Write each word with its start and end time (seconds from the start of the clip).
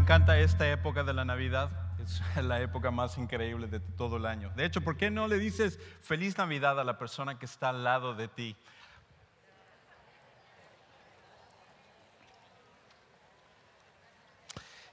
¿No 0.00 0.04
le 0.04 0.14
encanta 0.14 0.38
esta 0.38 0.66
época 0.66 1.04
de 1.04 1.12
la 1.12 1.26
Navidad? 1.26 1.68
Es 2.02 2.22
la 2.42 2.62
época 2.62 2.90
más 2.90 3.18
increíble 3.18 3.66
de 3.66 3.80
todo 3.80 4.16
el 4.16 4.24
año. 4.24 4.50
De 4.56 4.64
hecho, 4.64 4.80
¿por 4.80 4.96
qué 4.96 5.10
no 5.10 5.28
le 5.28 5.36
dices 5.36 5.78
feliz 6.00 6.38
Navidad 6.38 6.80
a 6.80 6.84
la 6.84 6.96
persona 6.96 7.38
que 7.38 7.44
está 7.44 7.68
al 7.68 7.84
lado 7.84 8.14
de 8.14 8.26
ti? 8.26 8.56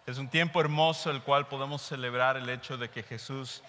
Es 0.06 0.18
un 0.18 0.28
tiempo 0.28 0.60
hermoso 0.60 1.10
el 1.10 1.22
cual 1.22 1.48
podemos 1.48 1.84
celebrar 1.84 2.36
el 2.36 2.50
hecho 2.50 2.78
de 2.78 2.90
que 2.90 3.02
Jesús 3.02 3.64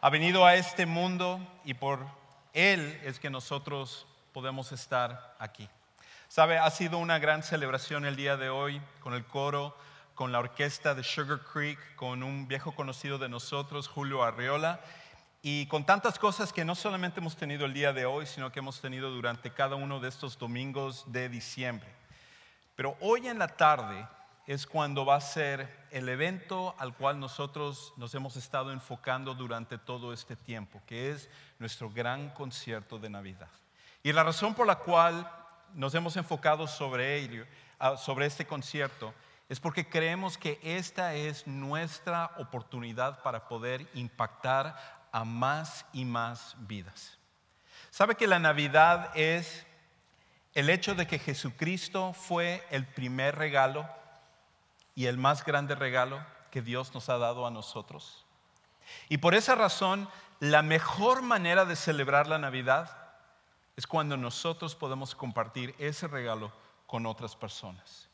ha 0.00 0.10
venido 0.10 0.44
a 0.44 0.56
este 0.56 0.86
mundo 0.86 1.38
y 1.64 1.74
por 1.74 2.04
Él 2.52 3.00
es 3.04 3.20
que 3.20 3.30
nosotros 3.30 4.08
podemos 4.32 4.72
estar 4.72 5.36
aquí. 5.38 5.70
Sabe, 6.26 6.58
ha 6.58 6.70
sido 6.72 6.98
una 6.98 7.20
gran 7.20 7.44
celebración 7.44 8.04
el 8.04 8.16
día 8.16 8.36
de 8.36 8.50
hoy 8.50 8.82
con 8.98 9.14
el 9.14 9.24
coro, 9.24 9.76
con 10.18 10.32
la 10.32 10.40
orquesta 10.40 10.96
de 10.96 11.04
Sugar 11.04 11.38
Creek, 11.44 11.78
con 11.94 12.24
un 12.24 12.48
viejo 12.48 12.72
conocido 12.72 13.18
de 13.18 13.28
nosotros, 13.28 13.86
Julio 13.86 14.24
Arriola, 14.24 14.80
y 15.42 15.66
con 15.66 15.86
tantas 15.86 16.18
cosas 16.18 16.52
que 16.52 16.64
no 16.64 16.74
solamente 16.74 17.20
hemos 17.20 17.36
tenido 17.36 17.66
el 17.66 17.72
día 17.72 17.92
de 17.92 18.04
hoy, 18.04 18.26
sino 18.26 18.50
que 18.50 18.58
hemos 18.58 18.80
tenido 18.80 19.12
durante 19.12 19.52
cada 19.52 19.76
uno 19.76 20.00
de 20.00 20.08
estos 20.08 20.36
domingos 20.36 21.04
de 21.12 21.28
diciembre. 21.28 21.88
Pero 22.74 22.96
hoy 22.98 23.28
en 23.28 23.38
la 23.38 23.46
tarde 23.46 24.08
es 24.48 24.66
cuando 24.66 25.06
va 25.06 25.14
a 25.14 25.20
ser 25.20 25.86
el 25.92 26.08
evento 26.08 26.74
al 26.80 26.96
cual 26.96 27.20
nosotros 27.20 27.92
nos 27.96 28.12
hemos 28.12 28.34
estado 28.34 28.72
enfocando 28.72 29.36
durante 29.36 29.78
todo 29.78 30.12
este 30.12 30.34
tiempo, 30.34 30.82
que 30.84 31.12
es 31.12 31.30
nuestro 31.60 31.90
gran 31.90 32.30
concierto 32.30 32.98
de 32.98 33.08
Navidad. 33.08 33.50
Y 34.02 34.12
la 34.12 34.24
razón 34.24 34.56
por 34.56 34.66
la 34.66 34.80
cual 34.80 35.30
nos 35.74 35.94
hemos 35.94 36.16
enfocado 36.16 36.66
sobre 36.66 37.18
ello, 37.18 37.46
ah, 37.78 37.96
sobre 37.96 38.26
este 38.26 38.44
concierto, 38.44 39.14
es 39.48 39.60
porque 39.60 39.88
creemos 39.88 40.36
que 40.36 40.60
esta 40.62 41.14
es 41.14 41.46
nuestra 41.46 42.32
oportunidad 42.38 43.22
para 43.22 43.48
poder 43.48 43.88
impactar 43.94 45.08
a 45.10 45.24
más 45.24 45.86
y 45.92 46.04
más 46.04 46.54
vidas. 46.60 47.18
¿Sabe 47.90 48.14
que 48.14 48.26
la 48.26 48.38
Navidad 48.38 49.10
es 49.14 49.66
el 50.54 50.70
hecho 50.70 50.94
de 50.94 51.06
que 51.06 51.18
Jesucristo 51.18 52.12
fue 52.12 52.66
el 52.70 52.86
primer 52.86 53.36
regalo 53.36 53.88
y 54.94 55.06
el 55.06 55.16
más 55.16 55.44
grande 55.44 55.76
regalo 55.76 56.20
que 56.50 56.62
Dios 56.62 56.92
nos 56.94 57.08
ha 57.08 57.18
dado 57.18 57.46
a 57.46 57.50
nosotros. 57.50 58.26
Y 59.08 59.18
por 59.18 59.34
esa 59.36 59.54
razón, 59.54 60.08
la 60.40 60.62
mejor 60.62 61.22
manera 61.22 61.64
de 61.64 61.76
celebrar 61.76 62.26
la 62.26 62.38
Navidad 62.38 62.90
es 63.76 63.86
cuando 63.86 64.16
nosotros 64.16 64.74
podemos 64.74 65.14
compartir 65.14 65.74
ese 65.78 66.08
regalo 66.08 66.50
con 66.86 67.06
otras 67.06 67.36
personas. 67.36 68.07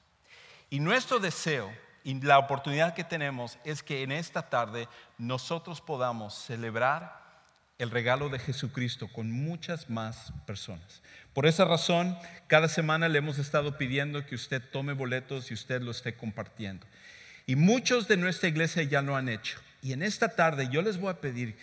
Y 0.75 0.81
nuestro 0.81 1.21
deseo 1.21 1.73
y 2.03 2.21
la 2.21 2.37
oportunidad 2.37 2.95
que 2.95 3.05
tenemos 3.05 3.59
es 3.63 3.85
que 3.85 4.03
en 4.03 4.11
esta 4.11 4.51
tarde 4.51 4.89
nosotros 5.19 5.81
podamos 5.81 6.35
celebrar 6.35 7.45
el 7.79 7.93
regalo 7.93 8.29
de 8.29 8.41
Jesucristo 8.41 9.07
con 9.07 9.31
muchas 9.31 9.89
más 9.89 10.33
personas. 10.49 11.01
Por 11.33 11.47
esa 11.47 11.65
razón, 11.65 12.19
cada 12.49 12.67
semana 12.67 13.09
le 13.09 13.19
hemos 13.19 13.39
estado 13.39 13.79
pidiendo 13.79 14.27
que 14.27 14.35
usted 14.35 14.61
tome 14.73 14.95
boletos 14.95 15.49
y 15.53 15.55
usted 15.55 15.81
lo 15.81 15.93
esté 15.93 16.17
compartiendo. 16.17 16.85
Y 17.47 17.55
muchos 17.55 18.09
de 18.09 18.17
nuestra 18.17 18.49
iglesia 18.49 18.83
ya 18.83 19.01
lo 19.01 19.15
han 19.15 19.29
hecho. 19.29 19.61
Y 19.81 19.93
en 19.93 20.03
esta 20.03 20.31
tarde 20.31 20.69
yo 20.73 20.83
les 20.83 20.99
voy 20.99 21.11
a 21.11 21.21
pedir 21.21 21.57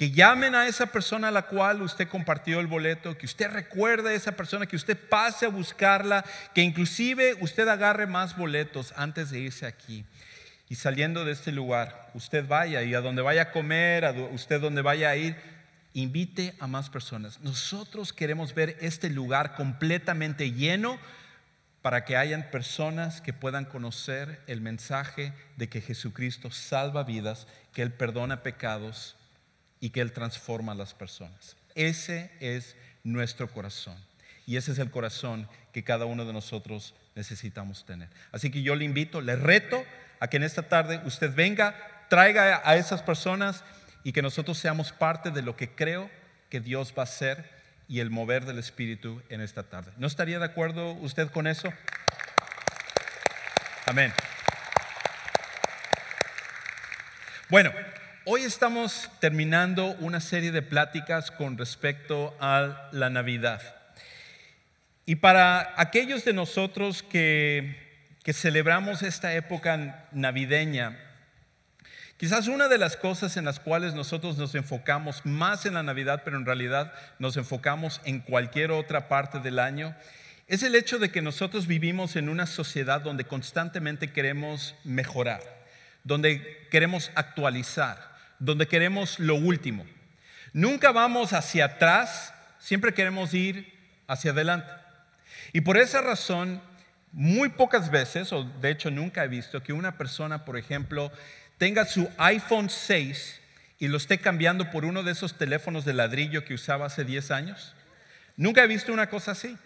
que 0.00 0.12
llamen 0.12 0.54
a 0.54 0.66
esa 0.66 0.86
persona 0.86 1.28
a 1.28 1.30
la 1.30 1.42
cual 1.42 1.82
usted 1.82 2.08
compartió 2.08 2.58
el 2.58 2.66
boleto, 2.66 3.18
que 3.18 3.26
usted 3.26 3.50
recuerde 3.50 4.08
a 4.08 4.14
esa 4.14 4.32
persona, 4.32 4.64
que 4.64 4.76
usted 4.76 4.96
pase 4.96 5.44
a 5.44 5.50
buscarla, 5.50 6.24
que 6.54 6.62
inclusive 6.62 7.36
usted 7.42 7.68
agarre 7.68 8.06
más 8.06 8.34
boletos 8.34 8.94
antes 8.96 9.28
de 9.28 9.40
irse 9.40 9.66
aquí. 9.66 10.06
Y 10.70 10.76
saliendo 10.76 11.26
de 11.26 11.32
este 11.32 11.52
lugar, 11.52 12.10
usted 12.14 12.48
vaya 12.48 12.82
y 12.82 12.94
a 12.94 13.02
donde 13.02 13.20
vaya 13.20 13.42
a 13.42 13.52
comer, 13.52 14.06
a 14.06 14.12
usted 14.12 14.58
donde 14.58 14.80
vaya 14.80 15.10
a 15.10 15.16
ir, 15.16 15.36
invite 15.92 16.54
a 16.60 16.66
más 16.66 16.88
personas. 16.88 17.38
Nosotros 17.40 18.14
queremos 18.14 18.54
ver 18.54 18.78
este 18.80 19.10
lugar 19.10 19.54
completamente 19.54 20.50
lleno 20.50 20.98
para 21.82 22.06
que 22.06 22.16
hayan 22.16 22.50
personas 22.50 23.20
que 23.20 23.34
puedan 23.34 23.66
conocer 23.66 24.40
el 24.46 24.62
mensaje 24.62 25.34
de 25.58 25.68
que 25.68 25.82
Jesucristo 25.82 26.50
salva 26.50 27.04
vidas, 27.04 27.46
que 27.74 27.82
Él 27.82 27.92
perdona 27.92 28.42
pecados 28.42 29.18
y 29.80 29.90
que 29.90 30.00
Él 30.00 30.12
transforma 30.12 30.72
a 30.72 30.74
las 30.76 30.94
personas. 30.94 31.56
Ese 31.74 32.30
es 32.40 32.76
nuestro 33.02 33.48
corazón 33.50 33.96
y 34.46 34.56
ese 34.56 34.72
es 34.72 34.78
el 34.78 34.90
corazón 34.90 35.48
que 35.72 35.84
cada 35.84 36.04
uno 36.04 36.24
de 36.24 36.32
nosotros 36.32 36.94
necesitamos 37.14 37.86
tener. 37.86 38.08
Así 38.32 38.50
que 38.50 38.62
yo 38.62 38.74
le 38.74 38.84
invito, 38.84 39.20
le 39.20 39.36
reto 39.36 39.84
a 40.18 40.28
que 40.28 40.36
en 40.36 40.42
esta 40.42 40.62
tarde 40.62 41.00
usted 41.04 41.34
venga, 41.34 41.74
traiga 42.08 42.60
a 42.64 42.76
esas 42.76 43.02
personas 43.02 43.64
y 44.04 44.12
que 44.12 44.22
nosotros 44.22 44.58
seamos 44.58 44.92
parte 44.92 45.30
de 45.30 45.42
lo 45.42 45.56
que 45.56 45.70
creo 45.70 46.10
que 46.48 46.60
Dios 46.60 46.92
va 46.96 47.02
a 47.02 47.04
hacer 47.04 47.48
y 47.88 48.00
el 48.00 48.10
mover 48.10 48.44
del 48.44 48.58
Espíritu 48.58 49.22
en 49.28 49.40
esta 49.40 49.64
tarde. 49.64 49.92
¿No 49.96 50.06
estaría 50.06 50.38
de 50.38 50.44
acuerdo 50.44 50.92
usted 50.94 51.30
con 51.30 51.46
eso? 51.46 51.72
Amén. 53.86 54.12
Bueno, 57.48 57.72
hoy 58.26 58.42
estamos 58.42 59.10
terminando 59.20 59.96
una 60.00 60.20
serie 60.20 60.52
de 60.52 60.62
pláticas 60.62 61.30
con 61.30 61.56
respecto 61.56 62.34
a 62.38 62.88
la 62.92 63.08
Navidad. 63.08 63.62
Y 65.06 65.16
para 65.16 65.74
aquellos 65.76 66.24
de 66.24 66.32
nosotros 66.32 67.02
que, 67.02 67.88
celebramos 68.32 69.02
esta 69.02 69.34
época 69.34 70.06
navideña, 70.12 70.98
Quizás 72.16 72.48
una 72.48 72.68
de 72.68 72.76
las 72.76 72.98
cosas 72.98 73.38
en 73.38 73.46
las 73.46 73.58
cuales 73.58 73.94
nosotros 73.94 74.36
nos 74.36 74.54
enfocamos 74.54 75.24
más 75.24 75.64
en 75.64 75.72
la 75.72 75.82
Navidad, 75.82 76.20
pero 76.22 76.36
en 76.36 76.44
realidad 76.44 76.92
nos 77.18 77.38
enfocamos 77.38 78.02
en 78.04 78.20
cualquier 78.20 78.72
otra 78.72 79.08
parte 79.08 79.40
del 79.40 79.58
año, 79.58 79.96
es 80.46 80.62
el 80.62 80.74
hecho 80.74 80.98
de 80.98 81.10
que 81.10 81.22
nosotros 81.22 81.66
vivimos 81.66 82.16
en 82.16 82.28
una 82.28 82.44
sociedad 82.44 83.00
donde 83.00 83.24
constantemente 83.24 84.12
queremos 84.12 84.74
mejorar, 84.84 85.40
donde 86.04 86.68
queremos 86.70 87.10
actualizar, 87.14 88.09
donde 88.40 88.66
queremos 88.66 89.20
lo 89.20 89.36
último. 89.36 89.86
Nunca 90.52 90.90
vamos 90.90 91.32
hacia 91.32 91.66
atrás, 91.66 92.34
siempre 92.58 92.92
queremos 92.92 93.32
ir 93.34 93.72
hacia 94.08 94.32
adelante. 94.32 94.72
Y 95.52 95.60
por 95.60 95.76
esa 95.76 96.00
razón, 96.00 96.60
muy 97.12 97.50
pocas 97.50 97.90
veces, 97.90 98.32
o 98.32 98.44
de 98.44 98.70
hecho 98.70 98.90
nunca 98.90 99.22
he 99.22 99.28
visto 99.28 99.62
que 99.62 99.72
una 99.72 99.96
persona, 99.96 100.44
por 100.44 100.56
ejemplo, 100.56 101.12
tenga 101.58 101.84
su 101.84 102.08
iPhone 102.18 102.70
6 102.70 103.40
y 103.78 103.88
lo 103.88 103.96
esté 103.96 104.18
cambiando 104.18 104.70
por 104.70 104.84
uno 104.84 105.02
de 105.02 105.12
esos 105.12 105.38
teléfonos 105.38 105.84
de 105.84 105.94
ladrillo 105.94 106.44
que 106.44 106.54
usaba 106.54 106.86
hace 106.86 107.04
10 107.04 107.30
años? 107.30 107.74
Nunca 108.36 108.64
he 108.64 108.66
visto 108.66 108.92
una 108.92 109.08
cosa 109.08 109.32
así. 109.32 109.56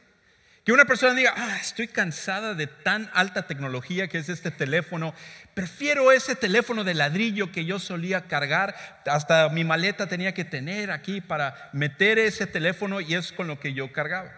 Que 0.65 0.73
una 0.73 0.87
persona 0.87 1.13
diga, 1.13 1.35
ah, 1.37 1.59
estoy 1.61 1.89
cansada 1.89 2.55
de 2.55 2.67
tan 2.67 3.11
alta 3.13 3.47
tecnología 3.47 4.09
que 4.09 4.17
es 4.17 4.31
este 4.31 4.51
teléfono, 4.51 5.15
prefiero 5.53 6.11
ese 6.11 6.37
teléfono 6.37 6.85
de 6.85 6.95
ladrillo 6.95 7.53
que 7.53 7.67
yo 7.67 7.79
solía 7.79 8.29
cargar, 8.29 8.75
hasta 9.05 9.51
mi 9.51 9.63
maleta 9.63 10.07
tenía 10.07 10.33
que 10.33 10.47
tener 10.47 10.91
aquí 10.91 11.21
para 11.21 11.69
meter 11.75 12.19
ese 12.19 12.47
teléfono 12.47 13.03
y 13.03 13.15
es 13.15 13.31
con 13.31 13.47
lo 13.47 13.61
que 13.61 13.75
yo 13.75 13.93
cargaba. 13.93 14.31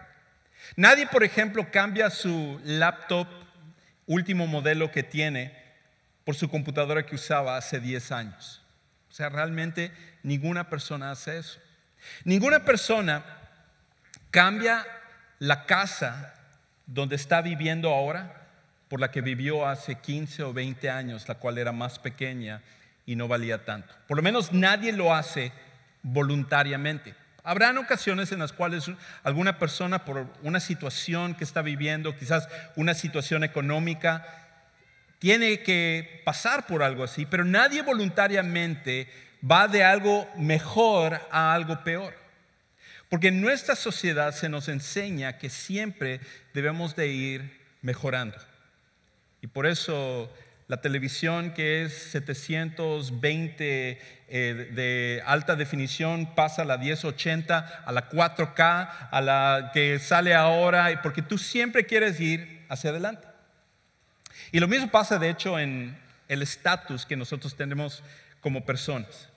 Nadie, 0.75 1.07
por 1.07 1.23
ejemplo, 1.23 1.71
cambia 1.71 2.09
su 2.09 2.59
laptop 2.65 3.27
último 4.05 4.47
modelo 4.47 4.91
que 4.91 5.03
tiene 5.03 5.57
por 6.25 6.35
su 6.35 6.49
computadora 6.49 7.05
que 7.05 7.15
usaba 7.15 7.55
hace 7.55 7.79
10 7.79 8.11
años. 8.11 8.61
O 9.09 9.13
sea, 9.13 9.29
realmente 9.29 9.93
ninguna 10.23 10.69
persona 10.69 11.11
hace 11.11 11.37
eso. 11.37 11.59
Ninguna 12.25 12.65
persona 12.65 13.23
cambia 14.29 14.85
la 15.39 15.65
casa 15.65 16.33
donde 16.85 17.15
está 17.15 17.41
viviendo 17.41 17.93
ahora 17.93 18.47
por 18.87 18.99
la 18.99 19.11
que 19.11 19.21
vivió 19.21 19.67
hace 19.67 19.95
15 19.95 20.43
o 20.43 20.53
20 20.53 20.89
años, 20.89 21.27
la 21.27 21.35
cual 21.35 21.57
era 21.57 21.71
más 21.71 21.99
pequeña 21.99 22.61
y 23.05 23.15
no 23.15 23.27
valía 23.27 23.65
tanto. 23.65 23.93
Por 24.07 24.17
lo 24.17 24.23
menos 24.23 24.53
nadie 24.53 24.93
lo 24.93 25.13
hace 25.13 25.51
voluntariamente. 26.03 27.15
Habrán 27.43 27.77
ocasiones 27.77 28.31
en 28.31 28.39
las 28.39 28.53
cuales 28.53 28.89
alguna 29.23 29.57
persona 29.57 30.05
por 30.05 30.27
una 30.43 30.59
situación 30.59 31.33
que 31.35 31.43
está 31.43 31.61
viviendo, 31.61 32.15
quizás 32.15 32.47
una 32.75 32.93
situación 32.93 33.43
económica, 33.43 34.25
tiene 35.19 35.63
que 35.63 36.21
pasar 36.25 36.67
por 36.67 36.83
algo 36.83 37.03
así, 37.03 37.25
pero 37.25 37.43
nadie 37.43 37.81
voluntariamente 37.81 39.09
va 39.49 39.67
de 39.67 39.83
algo 39.83 40.29
mejor 40.37 41.19
a 41.31 41.53
algo 41.53 41.83
peor. 41.83 42.26
Porque 43.09 43.29
en 43.29 43.41
nuestra 43.41 43.75
sociedad 43.75 44.33
se 44.33 44.49
nos 44.49 44.67
enseña 44.67 45.37
que 45.37 45.49
siempre 45.49 46.19
debemos 46.53 46.95
de 46.95 47.07
ir 47.07 47.59
mejorando. 47.81 48.37
Y 49.41 49.47
por 49.47 49.65
eso 49.65 50.33
la 50.67 50.81
televisión 50.81 51.53
que 51.53 51.83
es 51.83 51.93
720 52.11 54.01
eh, 54.29 54.71
de 54.73 55.23
alta 55.25 55.55
definición 55.55 56.35
pasa 56.35 56.63
a 56.63 56.65
la 56.65 56.77
1080, 56.77 57.83
a 57.85 57.91
la 57.91 58.09
4K, 58.09 59.09
a 59.11 59.21
la 59.21 59.71
que 59.73 59.99
sale 59.99 60.33
ahora, 60.33 61.01
porque 61.01 61.21
tú 61.21 61.37
siempre 61.37 61.85
quieres 61.85 62.19
ir 62.19 62.65
hacia 62.67 62.89
adelante. 62.89 63.27
Y 64.51 64.59
lo 64.59 64.67
mismo 64.67 64.89
pasa, 64.89 65.17
de 65.17 65.29
hecho, 65.29 65.57
en, 65.57 65.97
el 66.27 66.41
estatus 66.41 67.05
que 67.05 67.15
nosotros 67.15 67.55
tenemos 67.55 68.03
como 68.41 68.65
personas. 68.65 69.29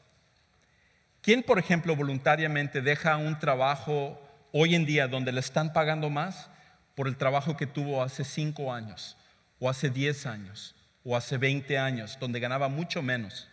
¿Quién, 1.23 1.43
por 1.43 1.59
ejemplo, 1.59 1.95
voluntariamente 1.95 2.81
deja 2.81 3.17
un 3.17 3.39
trabajo 3.39 4.21
hoy 4.53 4.75
en 4.75 4.87
día 4.87 5.07
donde 5.07 5.33
le 5.33 5.41
están 5.41 5.73
pagando 5.73 6.09
más 6.09 6.49
por 6.95 7.09
el 7.09 7.17
trabajo 7.17 7.57
que 7.57 7.67
tuvo 7.67 8.03
hace 8.03 8.25
cinco 8.25 8.73
años, 8.73 9.17
o 9.59 9.69
hace 9.69 9.91
diez 9.91 10.27
años, 10.27 10.75
o 11.05 11.17
hace 11.17 11.37
veinte 11.37 11.79
años, 11.79 12.17
donde 12.19 12.41
ganaba 12.41 12.69
mucho 12.69 13.03
menos? 13.03 13.49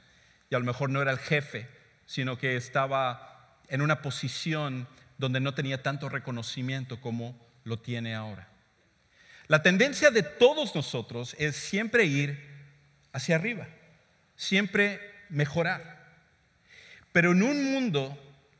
Y 0.49 0.55
a 0.55 0.59
lo 0.59 0.65
mejor 0.65 0.89
no 0.89 1.01
era 1.01 1.11
el 1.11 1.19
jefe, 1.19 1.67
sino 2.05 2.37
que 2.37 2.55
estaba 2.55 3.57
en 3.67 3.81
una 3.81 4.01
posición 4.01 4.87
donde 5.17 5.39
no 5.39 5.53
tenía 5.53 5.83
tanto 5.83 6.07
reconocimiento 6.07 7.01
como 7.01 7.37
lo 7.65 7.79
tiene 7.79 8.15
ahora. 8.15 8.47
La 9.47 9.61
tendencia 9.61 10.09
de 10.09 10.23
todos 10.23 10.73
nosotros 10.73 11.35
es 11.37 11.55
siempre 11.55 12.05
ir 12.05 12.39
hacia 13.11 13.35
arriba, 13.35 13.67
siempre 14.35 15.01
mejorar. 15.29 15.96
Pero 17.17 17.31
en 17.31 17.41
un 17.41 17.73
mundo 17.73 18.15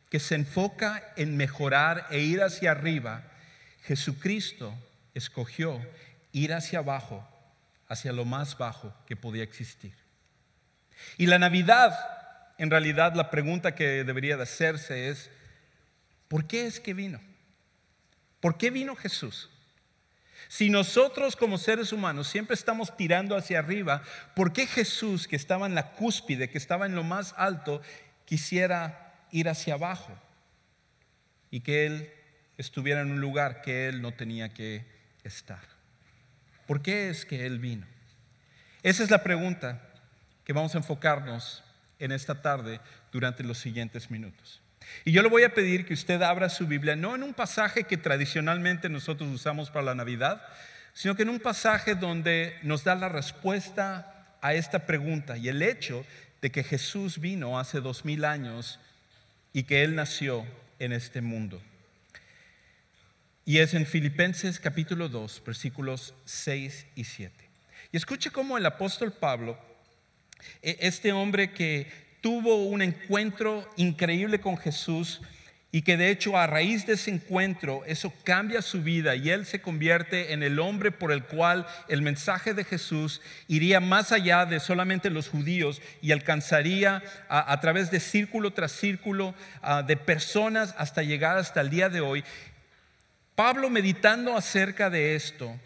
que 0.10 0.20
se 0.20 0.34
enfoca 0.34 1.14
en 1.16 1.38
mejorar 1.38 2.08
e 2.10 2.22
ir 2.22 2.42
hacia 2.42 2.72
arriba, 2.72 3.22
Jesucristo 3.84 4.74
escogió 5.14 5.80
ir 6.32 6.56
hacia 6.56 6.80
abajo, 6.80 7.24
hacia 7.88 8.14
lo 8.14 8.26
más 8.26 8.58
bajo 8.58 8.96
que 9.06 9.16
podía 9.16 9.44
existir. 9.44 9.94
Y 11.20 11.28
la 11.28 11.38
Navidad, 11.38 11.96
en 12.58 12.72
realidad 12.72 13.14
la 13.14 13.30
pregunta 13.30 13.76
que 13.76 14.04
debería 14.04 14.38
de 14.38 14.44
hacerse 14.44 15.10
es, 15.10 15.30
¿por 16.28 16.48
qué 16.48 16.66
es 16.66 16.80
que 16.80 16.96
vino? 16.96 17.22
¿Por 18.40 18.58
qué 18.58 18.72
vino 18.72 18.96
Jesús? 18.96 19.52
Si 20.48 20.70
nosotros 20.70 21.36
como 21.36 21.58
seres 21.58 21.92
humanos 21.92 22.28
siempre 22.28 22.56
estamos 22.56 22.96
tirando 22.96 23.36
hacia 23.36 23.60
arriba, 23.60 24.02
¿por 24.36 24.54
qué 24.54 24.66
Jesús, 24.66 25.28
que 25.28 25.36
estaba 25.36 25.68
en 25.68 25.76
la 25.76 25.92
cúspide, 25.92 26.50
que 26.50 26.58
estaba 26.58 26.86
en 26.86 26.96
lo 26.96 27.04
más 27.04 27.36
alto, 27.38 27.82
quisiera 28.28 29.16
ir 29.32 29.50
hacia 29.50 29.74
abajo? 29.74 30.16
Y 31.50 31.62
que 31.62 31.88
Él 31.88 32.12
estuviera 32.58 33.02
en 33.02 33.12
un 33.12 33.22
lugar 33.22 33.62
que 33.62 33.88
Él 33.88 34.02
no 34.02 34.12
tenía 34.12 34.54
que 34.54 34.86
estar. 35.24 35.62
¿Por 36.68 36.82
qué 36.82 37.10
es 37.10 37.26
que 37.26 37.46
Él 37.46 37.58
vino? 37.58 37.88
Esa 38.84 39.04
es 39.04 39.10
la 39.10 39.24
pregunta 39.24 39.82
que 40.44 40.54
vamos 40.54 40.76
a 40.76 40.80
enfocarnos 40.80 41.64
en 42.00 42.12
esta 42.12 42.42
tarde 42.42 42.80
durante 43.12 43.44
los 43.44 43.58
siguientes 43.58 44.12
minutos. 44.12 44.62
Y 45.04 45.12
yo 45.12 45.22
le 45.22 45.30
voy 45.30 45.44
a 45.44 45.54
pedir 45.54 45.86
que 45.86 45.94
usted 45.94 46.22
abra 46.22 46.50
su 46.50 46.68
Biblia, 46.68 46.96
no 46.96 47.16
en 47.16 47.24
un 47.24 47.34
pasaje 47.34 47.86
que 47.86 47.98
tradicionalmente 47.98 48.90
nosotros 48.90 49.30
usamos 49.30 49.70
para 49.70 49.86
la 49.86 49.96
Navidad, 49.96 50.42
sino 50.94 51.16
que 51.16 51.24
en 51.24 51.30
un 51.30 51.40
pasaje 51.40 51.96
donde 51.96 52.58
nos 52.64 52.84
da 52.84 52.96
la 52.96 53.10
respuesta 53.10 54.36
a 54.42 54.54
esta 54.54 54.86
pregunta 54.86 55.38
y 55.38 55.50
el 55.50 55.62
hecho 55.62 56.06
de 56.42 56.52
que 56.52 56.64
Jesús 56.64 57.20
vino 57.20 57.60
hace 57.60 57.82
dos 57.82 58.06
mil 58.06 58.26
años 58.26 58.80
y 59.54 59.64
que 59.64 59.84
Él 59.84 59.96
nació 59.96 60.46
en 60.80 60.94
este 60.94 61.22
mundo. 61.22 61.62
Y 63.46 63.60
es 63.60 63.74
en 63.74 63.86
Filipenses 63.86 64.60
capítulo 64.60 65.08
2, 65.10 65.42
versículos 65.46 66.14
6 66.26 66.86
y 66.96 67.06
7. 67.06 67.34
Y 67.92 67.98
escuche 67.98 68.30
cómo 68.30 68.58
el 68.58 68.66
apóstol 68.66 69.14
Pablo, 69.14 69.58
e-, 70.62 70.78
este 70.82 71.14
hombre 71.14 71.54
que 71.54 71.90
tuvo 72.22 72.66
un 72.66 72.82
encuentro 72.82 73.70
increíble 73.78 74.42
con 74.42 74.58
Jesús 74.58 75.22
y 75.78 75.84
que 75.84 75.96
de 75.96 76.10
hecho 76.10 76.36
a 76.36 76.48
raíz 76.48 76.88
de 76.88 76.94
ese 76.94 77.12
encuentro 77.12 77.84
eso 77.86 78.12
cambia 78.24 78.64
su 78.64 78.82
vida 78.82 79.16
y 79.16 79.30
él 79.30 79.46
se 79.46 79.62
convierte 79.62 80.34
en 80.34 80.42
el 80.42 80.58
hombre 80.58 80.92
por 80.92 81.12
el 81.12 81.26
cual 81.26 81.68
el 81.88 82.02
mensaje 82.02 82.56
de 82.56 82.64
Jesús 82.64 83.22
iría 83.48 83.80
más 83.80 84.12
allá 84.12 84.48
de 84.48 84.60
solamente 84.60 85.12
los 85.12 85.30
judíos 85.30 85.80
y 86.02 86.14
alcanzaría 86.14 87.04
a, 87.30 87.60
través 87.60 87.92
de 87.92 88.00
círculo 88.00 88.54
tras 88.54 88.72
círculo 88.72 89.36
de 89.86 89.98
personas 89.98 90.74
hasta 90.80 91.04
llegar 91.04 91.38
hasta 91.38 91.62
el 91.62 91.70
día 91.70 91.90
de 91.90 92.02
hoy. 92.02 92.24
Pablo 93.36 93.70
meditando 93.70 94.36
acerca 94.36 94.90
de 94.90 95.14
esto, 95.14 95.60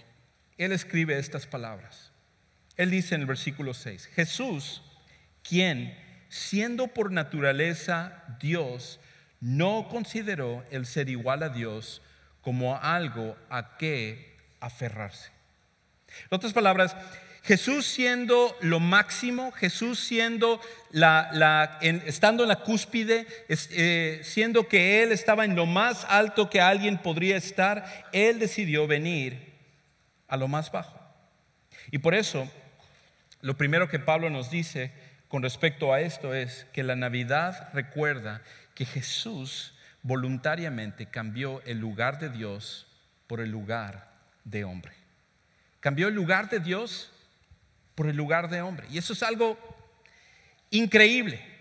él 0.58 0.74
escribe 0.74 1.18
estas 1.20 1.48
palabras. 1.48 2.12
Él 2.76 2.92
dice 2.92 3.16
en 3.16 3.22
el 3.22 3.28
versículo 3.28 3.74
6, 3.74 4.08
Jesús, 4.08 4.84
quien 5.42 5.98
siendo 6.28 6.88
por 6.88 7.14
naturaleza 7.14 8.24
Dios, 8.42 9.00
no 9.42 9.88
consideró 9.90 10.64
el 10.72 10.86
ser 10.86 11.10
igual 11.10 11.44
a 11.44 11.50
Dios 11.50 12.02
como 12.42 12.78
algo 12.78 13.36
a 13.50 13.78
que 13.78 14.38
aferrarse. 14.60 15.32
En 16.08 16.36
otras 16.36 16.54
palabras, 16.54 16.96
Jesús 17.44 17.88
siendo 17.88 18.56
lo 18.62 18.80
máximo, 18.80 19.52
Jesús 19.52 20.00
siendo 20.00 20.62
la, 20.92 21.80
estando 21.82 22.44
en 22.44 22.50
la 22.50 22.58
cúspide, 22.58 23.26
eh, 23.50 24.22
siendo 24.24 24.68
que 24.68 25.02
Él 25.02 25.12
estaba 25.12 25.44
en 25.44 25.56
lo 25.56 25.66
más 25.66 26.06
alto 26.08 26.50
que 26.50 26.62
alguien 26.62 27.00
podría 27.00 27.38
estar, 27.38 28.10
Él 28.14 28.38
decidió 28.38 28.86
venir 28.86 29.54
a 30.28 30.38
lo 30.38 30.48
más 30.48 30.72
bajo. 30.72 31.00
Y 31.90 31.98
por 31.98 32.14
eso, 32.14 32.48
lo 33.42 33.58
primero 33.58 33.90
que 33.90 33.98
Pablo 33.98 34.30
nos 34.30 34.52
dice 34.52 34.92
con 35.28 35.42
respecto 35.42 35.94
a 35.94 36.02
esto 36.02 36.36
es 36.36 36.68
que 36.74 36.84
la 36.84 36.96
Navidad 36.96 37.70
recuerda 37.74 38.42
que 38.76 38.86
Jesús 38.86 39.74
voluntariamente 40.04 41.06
cambió 41.08 41.62
el 41.66 41.80
lugar 41.80 42.20
de 42.20 42.30
Dios 42.30 42.88
por 43.28 43.40
el 43.40 43.52
lugar 43.52 44.12
de 44.44 44.64
hombre. 44.64 44.94
Cambió 45.80 46.08
el 46.08 46.16
lugar 46.16 46.50
de 46.50 46.60
Dios 46.60 47.12
por 47.96 48.08
el 48.08 48.16
lugar 48.16 48.50
de 48.50 48.62
hombre. 48.62 48.88
Y 48.90 48.98
eso 48.98 49.14
es 49.14 49.24
algo 49.24 49.58
increíble. 50.70 51.52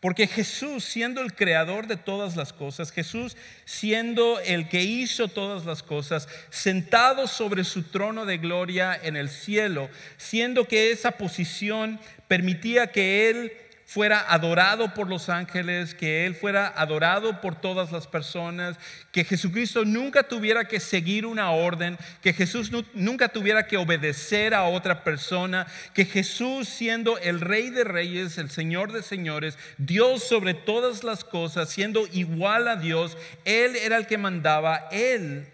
Porque 0.00 0.26
Jesús, 0.26 0.84
siendo 0.84 1.22
el 1.22 1.34
creador 1.34 1.86
de 1.86 1.96
todas 1.96 2.36
las 2.36 2.52
cosas, 2.52 2.92
Jesús 2.92 3.36
siendo 3.64 4.38
el 4.40 4.68
que 4.68 4.82
hizo 4.82 5.28
todas 5.28 5.64
las 5.64 5.82
cosas, 5.82 6.28
sentado 6.50 7.26
sobre 7.26 7.64
su 7.64 7.82
trono 7.82 8.26
de 8.26 8.38
gloria 8.38 8.98
en 9.02 9.16
el 9.16 9.30
cielo, 9.30 9.88
siendo 10.16 10.68
que 10.68 10.92
esa 10.92 11.12
posición 11.12 11.98
permitía 12.28 12.88
que 12.92 13.30
Él 13.30 13.52
fuera 13.86 14.32
adorado 14.32 14.92
por 14.94 15.08
los 15.08 15.28
ángeles, 15.28 15.94
que 15.94 16.26
Él 16.26 16.34
fuera 16.34 16.66
adorado 16.66 17.40
por 17.40 17.54
todas 17.54 17.92
las 17.92 18.08
personas, 18.08 18.76
que 19.12 19.24
Jesucristo 19.24 19.84
nunca 19.84 20.24
tuviera 20.24 20.66
que 20.66 20.80
seguir 20.80 21.24
una 21.24 21.52
orden, 21.52 21.96
que 22.20 22.32
Jesús 22.32 22.72
nunca 22.94 23.28
tuviera 23.28 23.68
que 23.68 23.76
obedecer 23.76 24.54
a 24.54 24.64
otra 24.64 25.04
persona, 25.04 25.68
que 25.94 26.04
Jesús 26.04 26.68
siendo 26.68 27.16
el 27.18 27.40
Rey 27.40 27.70
de 27.70 27.84
Reyes, 27.84 28.38
el 28.38 28.50
Señor 28.50 28.90
de 28.90 29.02
Señores, 29.02 29.56
Dios 29.78 30.24
sobre 30.24 30.52
todas 30.52 31.04
las 31.04 31.22
cosas, 31.22 31.70
siendo 31.70 32.08
igual 32.12 32.66
a 32.66 32.74
Dios, 32.74 33.16
Él 33.44 33.76
era 33.76 33.96
el 33.98 34.08
que 34.08 34.18
mandaba, 34.18 34.88
Él 34.90 35.46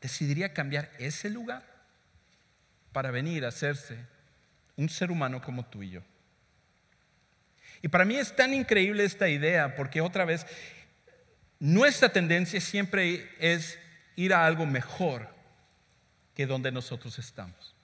decidiría 0.00 0.52
cambiar 0.52 0.90
ese 0.98 1.30
lugar 1.30 1.62
para 2.92 3.12
venir 3.12 3.44
a 3.44 3.48
hacerse 3.48 3.96
un 4.76 4.88
ser 4.88 5.12
humano 5.12 5.40
como 5.40 5.64
tú 5.64 5.84
y 5.84 5.90
yo. 5.90 6.02
Y 7.84 7.88
para 7.88 8.06
mí 8.06 8.16
es 8.16 8.34
tan 8.34 8.54
increíble 8.54 9.04
esta 9.04 9.28
idea 9.28 9.76
porque 9.76 10.00
otra 10.00 10.24
vez, 10.24 10.46
nuestra 11.58 12.08
tendencia 12.08 12.58
siempre 12.58 13.28
es 13.38 13.78
ir 14.16 14.32
a 14.32 14.46
algo 14.46 14.64
mejor 14.64 15.28
que 16.34 16.46
donde 16.46 16.72
nosotros 16.72 17.18
estamos. 17.18 17.74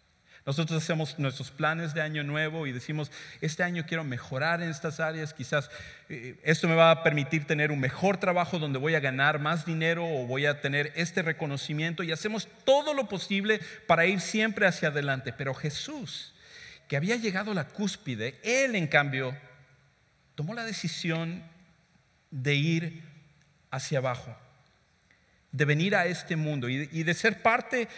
Nosotros 0.47 0.83
hacemos 0.83 1.19
nuestros 1.19 1.50
planes 1.50 1.92
de 1.92 2.00
año 2.00 2.25
nuevo 2.25 2.66
y 2.66 2.73
decimos, 2.73 3.12
este 3.42 3.62
año 3.62 3.85
quiero 3.87 4.02
mejorar 4.02 4.62
en 4.62 4.71
estas 4.71 5.00
áreas, 5.00 5.35
quizás 5.35 5.71
eh, 6.09 6.40
esto 6.45 6.66
me 6.66 6.76
va 6.76 6.92
a 6.92 7.02
permitir 7.02 7.47
tener 7.47 7.71
un 7.71 7.78
mejor 7.78 8.16
trabajo 8.16 8.59
donde 8.59 8.78
voy 8.78 8.95
a 8.95 9.00
ganar 9.00 9.38
más 9.38 9.66
dinero 9.66 10.07
o 10.07 10.26
voy 10.26 10.47
a 10.47 10.62
tener 10.62 10.95
este 10.97 11.21
reconocimiento 11.21 12.02
y 12.02 12.11
hacemos 12.11 12.49
todo 12.64 12.95
lo 12.95 13.07
posible 13.07 13.61
para 13.87 14.07
ir 14.07 14.23
siempre 14.23 14.66
hacia 14.66 14.88
adelante. 14.88 15.35
Pero 15.35 15.52
Jesús, 15.52 16.33
que 16.88 16.97
había 16.97 17.16
llegado 17.16 17.50
a 17.50 17.54
la 17.54 17.69
cúspide, 17.69 18.40
Él 18.42 18.75
en 18.76 18.87
cambio 18.87 19.37
tomó 20.40 20.54
la 20.54 20.64
decisión 20.64 21.42
de 22.30 22.54
ir 22.54 23.02
hacia 23.70 23.99
abajo, 23.99 24.35
de 25.52 25.66
venir 25.66 25.94
a 25.94 26.06
este 26.06 26.35
mundo 26.35 26.70
y 26.70 26.87
de, 26.87 27.12
ser 27.12 27.42
parte 27.42 27.88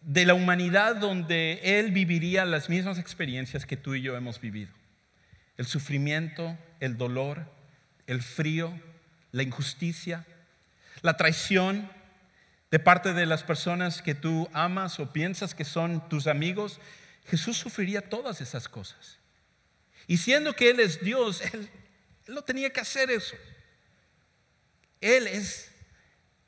de 0.00 0.26
la 0.26 0.34
humanidad 0.34 0.96
donde 0.96 1.60
Él 1.62 1.92
viviría 1.92 2.44
las 2.46 2.68
mismas 2.68 2.98
experiencias 2.98 3.64
que 3.64 3.76
tú 3.76 3.94
y 3.94 4.02
yo 4.02 4.16
hemos 4.16 4.40
vivido. 4.40 4.72
El 5.56 5.66
sufrimiento, 5.66 6.58
el 6.80 6.98
dolor, 6.98 7.46
el 8.08 8.22
frío, 8.22 8.74
la 9.30 9.44
injusticia, 9.44 10.26
la 11.02 11.16
traición 11.16 11.88
de 12.72 12.80
parte 12.80 13.12
de 13.12 13.24
las 13.24 13.44
personas 13.44 14.02
que 14.02 14.16
tú 14.16 14.48
amas 14.52 14.98
o 14.98 15.12
piensas 15.12 15.54
que 15.54 15.64
son 15.64 16.08
tus 16.08 16.26
amigos. 16.26 16.80
Jesús 17.26 17.56
sufriría 17.56 18.00
todas 18.00 18.40
esas 18.40 18.68
cosas. 18.68 19.18
Y 20.08 20.16
siendo 20.16 20.54
que 20.54 20.70
Él 20.70 20.80
es 20.80 21.00
Dios, 21.00 21.40
Él, 21.52 21.70
no 22.26 22.42
tenía 22.42 22.70
que 22.70 22.80
hacer 22.80 23.10
eso. 23.10 23.36
Él 25.00 25.28
es 25.28 25.70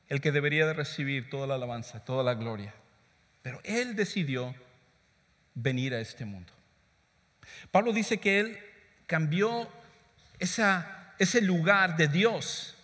el 0.08 0.20
que 0.20 0.32
debería 0.32 0.66
de 0.66 0.72
recibir 0.72 1.30
toda 1.30 1.46
la 1.46 1.54
alabanza, 1.54 2.04
toda 2.04 2.24
la 2.24 2.34
gloria. 2.34 2.74
Pero 3.42 3.60
Él 3.62 3.94
decidió 3.94 4.54
venir 5.54 5.94
a 5.94 6.00
este 6.00 6.24
mundo. 6.24 6.52
Pablo 7.70 7.92
dice 7.92 8.18
que 8.18 8.40
él 8.40 8.58
cambió 9.06 9.68
ese 10.38 11.40
lugar 11.42 11.96
de 11.96 12.08
Dios 12.08 12.76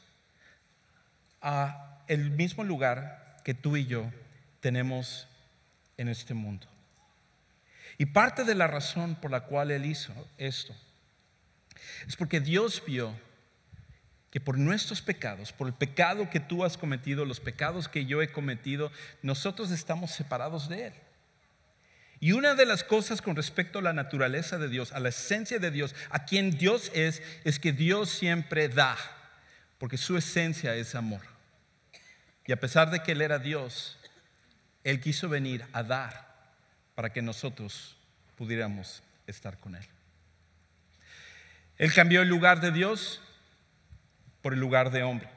a 1.40 2.02
el 2.08 2.30
mismo 2.30 2.64
lugar 2.64 3.36
que 3.44 3.54
tú 3.54 3.76
y 3.76 3.86
yo 3.86 4.12
tenemos 4.60 5.28
en 5.96 6.08
este 6.08 6.34
mundo. 6.34 6.66
Y 7.98 8.06
parte 8.06 8.44
de 8.44 8.54
la 8.54 8.66
razón 8.66 9.16
por 9.16 9.30
la 9.30 9.44
cual 9.44 9.70
Él 9.70 9.86
hizo 9.86 10.12
esto 10.38 10.74
es 12.06 12.16
porque 12.16 12.40
Dios 12.40 12.82
vio 12.86 13.14
que 14.30 14.40
por 14.40 14.58
nuestros 14.58 15.00
pecados, 15.00 15.52
por 15.52 15.66
el 15.66 15.74
pecado 15.74 16.28
que 16.28 16.40
tú 16.40 16.64
has 16.64 16.76
cometido, 16.76 17.24
los 17.24 17.40
pecados 17.40 17.88
que 17.88 18.04
yo 18.04 18.20
he 18.20 18.30
cometido, 18.30 18.92
nosotros 19.22 19.70
estamos 19.70 20.10
separados 20.10 20.68
de 20.68 20.88
Él. 20.88 20.92
Y 22.18 22.32
una 22.32 22.54
de 22.54 22.66
las 22.66 22.82
cosas 22.82 23.22
con 23.22 23.36
respecto 23.36 23.78
a 23.78 23.82
la 23.82 23.92
naturaleza 23.92 24.58
de 24.58 24.68
Dios, 24.68 24.92
a 24.92 25.00
la 25.00 25.10
esencia 25.10 25.58
de 25.58 25.70
Dios, 25.70 25.94
a 26.10 26.24
quien 26.24 26.50
Dios 26.58 26.90
es, 26.94 27.22
es 27.44 27.58
que 27.58 27.72
Dios 27.72 28.10
siempre 28.10 28.68
da, 28.68 28.96
porque 29.78 29.98
su 29.98 30.16
esencia 30.16 30.74
es 30.74 30.94
amor. 30.94 31.22
Y 32.46 32.52
a 32.52 32.60
pesar 32.60 32.90
de 32.90 33.02
que 33.02 33.12
Él 33.12 33.22
era 33.22 33.38
Dios, 33.38 33.98
Él 34.84 35.00
quiso 35.00 35.28
venir 35.28 35.64
a 35.72 35.82
dar 35.82 36.25
para 36.96 37.12
que 37.12 37.22
nosotros 37.22 37.94
pudiéramos 38.36 39.02
estar 39.28 39.58
con 39.58 39.76
Él. 39.76 39.86
Él 41.78 41.92
cambió 41.92 42.22
el 42.22 42.28
lugar 42.28 42.60
de 42.60 42.72
Dios 42.72 43.20
por 44.42 44.54
el 44.54 44.60
lugar 44.60 44.90
de 44.90 45.04
hombre, 45.04 45.28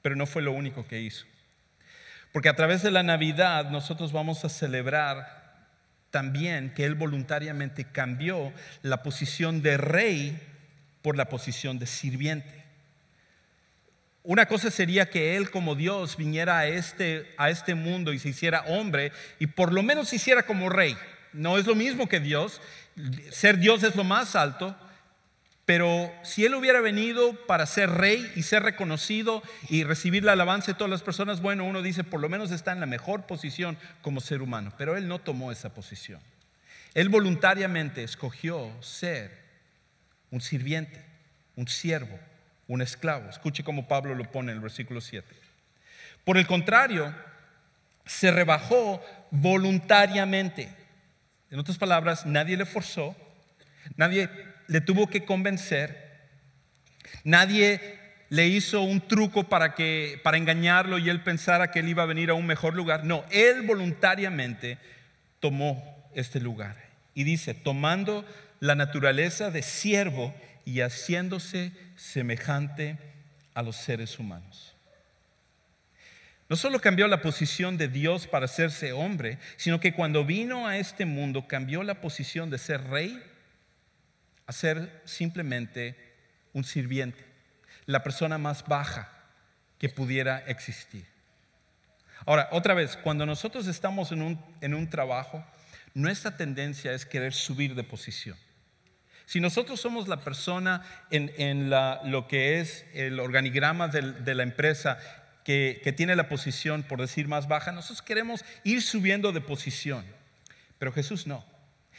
pero 0.00 0.16
no 0.16 0.24
fue 0.24 0.40
lo 0.40 0.52
único 0.52 0.86
que 0.86 1.00
hizo. 1.00 1.26
Porque 2.32 2.48
a 2.48 2.56
través 2.56 2.82
de 2.82 2.92
la 2.92 3.02
Navidad 3.02 3.70
nosotros 3.70 4.12
vamos 4.12 4.44
a 4.44 4.48
celebrar 4.48 5.66
también 6.10 6.72
que 6.72 6.84
Él 6.84 6.94
voluntariamente 6.94 7.84
cambió 7.84 8.52
la 8.82 9.02
posición 9.02 9.60
de 9.62 9.76
rey 9.78 10.40
por 11.02 11.16
la 11.16 11.28
posición 11.28 11.80
de 11.80 11.86
sirviente. 11.86 12.67
Una 14.28 14.44
cosa 14.44 14.70
sería 14.70 15.08
que 15.08 15.38
Él 15.38 15.50
como 15.50 15.74
Dios 15.74 16.18
viniera 16.18 16.58
a 16.58 16.66
este, 16.66 17.34
a 17.38 17.48
este 17.48 17.74
mundo 17.74 18.12
y 18.12 18.18
se 18.18 18.28
hiciera 18.28 18.60
hombre 18.66 19.10
y 19.38 19.46
por 19.46 19.72
lo 19.72 19.82
menos 19.82 20.10
se 20.10 20.16
hiciera 20.16 20.42
como 20.42 20.68
rey. 20.68 20.98
No 21.32 21.56
es 21.56 21.66
lo 21.66 21.74
mismo 21.74 22.10
que 22.10 22.20
Dios. 22.20 22.60
Ser 23.30 23.56
Dios 23.56 23.82
es 23.84 23.96
lo 23.96 24.04
más 24.04 24.36
alto, 24.36 24.76
pero 25.64 26.12
si 26.24 26.44
Él 26.44 26.54
hubiera 26.54 26.82
venido 26.82 27.32
para 27.46 27.64
ser 27.64 27.88
rey 27.88 28.30
y 28.36 28.42
ser 28.42 28.64
reconocido 28.64 29.42
y 29.70 29.84
recibir 29.84 30.24
la 30.24 30.32
alabanza 30.32 30.72
de 30.72 30.76
todas 30.76 30.90
las 30.90 31.02
personas, 31.02 31.40
bueno, 31.40 31.64
uno 31.64 31.80
dice, 31.80 32.04
por 32.04 32.20
lo 32.20 32.28
menos 32.28 32.50
está 32.50 32.72
en 32.72 32.80
la 32.80 32.86
mejor 32.86 33.22
posición 33.22 33.78
como 34.02 34.20
ser 34.20 34.42
humano, 34.42 34.74
pero 34.76 34.98
Él 34.98 35.08
no 35.08 35.20
tomó 35.20 35.52
esa 35.52 35.72
posición. 35.72 36.20
Él 36.92 37.08
voluntariamente 37.08 38.04
escogió 38.04 38.70
ser 38.82 39.30
un 40.30 40.42
sirviente, 40.42 41.02
un 41.56 41.66
siervo, 41.66 42.18
un 42.68 42.82
esclavo. 42.82 43.28
Escuche 43.28 43.64
cómo 43.64 43.88
Pablo 43.88 44.14
lo 44.14 44.30
pone 44.30 44.52
en 44.52 44.58
el 44.58 44.62
versículo 44.62 45.00
7. 45.00 45.26
Por 46.24 46.38
el 46.38 46.46
contrario, 46.46 47.12
se 48.04 48.30
rebajó 48.30 49.02
voluntariamente. 49.30 50.68
En 51.50 51.58
otras 51.58 51.78
palabras, 51.78 52.26
nadie 52.26 52.56
le 52.56 52.66
forzó, 52.66 53.16
nadie 53.96 54.28
le 54.66 54.80
tuvo 54.80 55.08
que 55.08 55.24
convencer. 55.24 56.08
Nadie 57.24 57.98
le 58.28 58.46
hizo 58.46 58.82
un 58.82 59.00
truco 59.00 59.44
para 59.44 59.74
que 59.74 60.20
para 60.22 60.36
engañarlo 60.36 60.98
y 60.98 61.08
él 61.08 61.22
pensara 61.22 61.70
que 61.70 61.80
él 61.80 61.88
iba 61.88 62.02
a 62.02 62.06
venir 62.06 62.30
a 62.30 62.34
un 62.34 62.46
mejor 62.46 62.74
lugar. 62.74 63.04
No, 63.04 63.24
él 63.30 63.62
voluntariamente 63.62 64.78
tomó 65.40 66.10
este 66.14 66.40
lugar. 66.40 66.76
Y 67.14 67.24
dice, 67.24 67.54
tomando 67.54 68.24
la 68.60 68.74
naturaleza 68.74 69.50
de 69.50 69.62
siervo 69.62 70.34
y 70.64 70.80
haciéndose 70.80 71.72
semejante 71.98 72.96
a 73.54 73.62
los 73.62 73.76
seres 73.76 74.18
humanos. 74.18 74.74
No 76.48 76.56
solo 76.56 76.80
cambió 76.80 77.06
la 77.08 77.20
posición 77.20 77.76
de 77.76 77.88
Dios 77.88 78.26
para 78.26 78.46
hacerse 78.46 78.92
hombre, 78.92 79.38
sino 79.56 79.80
que 79.80 79.92
cuando 79.92 80.24
vino 80.24 80.66
a 80.66 80.78
este 80.78 81.04
mundo 81.04 81.46
cambió 81.46 81.82
la 81.82 82.00
posición 82.00 82.48
de 82.48 82.56
ser 82.56 82.84
rey 82.84 83.22
a 84.46 84.52
ser 84.52 85.02
simplemente 85.04 85.96
un 86.54 86.64
sirviente, 86.64 87.22
la 87.84 88.02
persona 88.02 88.38
más 88.38 88.64
baja 88.66 89.12
que 89.78 89.90
pudiera 89.90 90.38
existir. 90.46 91.04
Ahora, 92.24 92.48
otra 92.52 92.72
vez, 92.74 92.96
cuando 92.96 93.26
nosotros 93.26 93.66
estamos 93.66 94.10
en 94.12 94.22
un, 94.22 94.44
en 94.62 94.72
un 94.72 94.88
trabajo, 94.88 95.44
nuestra 95.92 96.36
tendencia 96.36 96.92
es 96.92 97.04
querer 97.04 97.34
subir 97.34 97.74
de 97.74 97.84
posición. 97.84 98.38
Si 99.28 99.40
nosotros 99.40 99.78
somos 99.78 100.08
la 100.08 100.20
persona 100.20 100.82
en, 101.10 101.68
lo 101.68 102.26
que 102.28 102.60
es 102.60 102.86
el 102.94 103.20
organigrama 103.20 103.88
de, 103.88 104.34
la 104.34 104.42
empresa 104.42 104.98
que, 105.44 105.82
que, 105.84 105.92
tiene 105.92 106.16
la 106.16 106.30
posición, 106.30 106.82
por 106.82 106.98
decir, 106.98 107.28
más 107.28 107.46
baja, 107.46 107.70
nosotros 107.70 108.00
queremos 108.00 108.42
ir 108.64 108.80
subiendo 108.80 109.32
de 109.32 109.42
posición. 109.42 110.06
Pero 110.78 110.94
Jesús 110.94 111.26
no. 111.26 111.44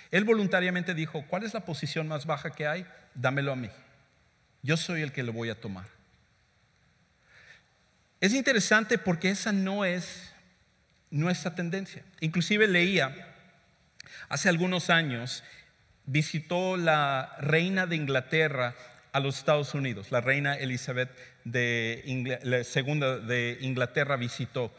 Él 0.10 0.24
voluntariamente 0.24 0.96
dijo, 0.96 1.24
¿cuál 1.28 1.44
es 1.44 1.54
la 1.54 1.60
posición 1.60 2.08
más 2.08 2.26
baja 2.26 2.50
que 2.50 2.66
hay? 2.66 2.88
Dámelo 3.14 3.52
a 3.52 3.56
mí. 3.56 3.70
Yo 4.64 4.76
soy 4.76 5.04
el 5.04 5.12
que 5.12 5.22
lo 5.22 5.32
voy 5.32 5.52
a 5.52 5.62
tomar. 5.62 5.86
Es 8.22 8.34
interesante 8.34 8.98
porque 8.98 9.30
esa 9.30 9.52
no 9.52 9.86
es 9.86 10.34
nuestra 11.12 11.54
tendencia. 11.54 12.02
Inclusive 12.22 12.68
leía, 12.68 13.36
hace 14.30 14.50
algunos 14.50 14.90
años, 14.90 15.44
visitó 16.10 16.76
la 16.76 17.36
reina 17.40 17.86
de 17.86 17.96
Inglaterra 17.96 18.74
a 19.12 19.20
los 19.20 19.38
Estados 19.38 19.74
Unidos, 19.74 20.12
la 20.12 20.22
reina 20.22 20.56
Elizabeth 20.56 21.10
de 21.44 22.04
de 23.26 23.58
Inglaterra 23.62 24.18
visitó. 24.18 24.72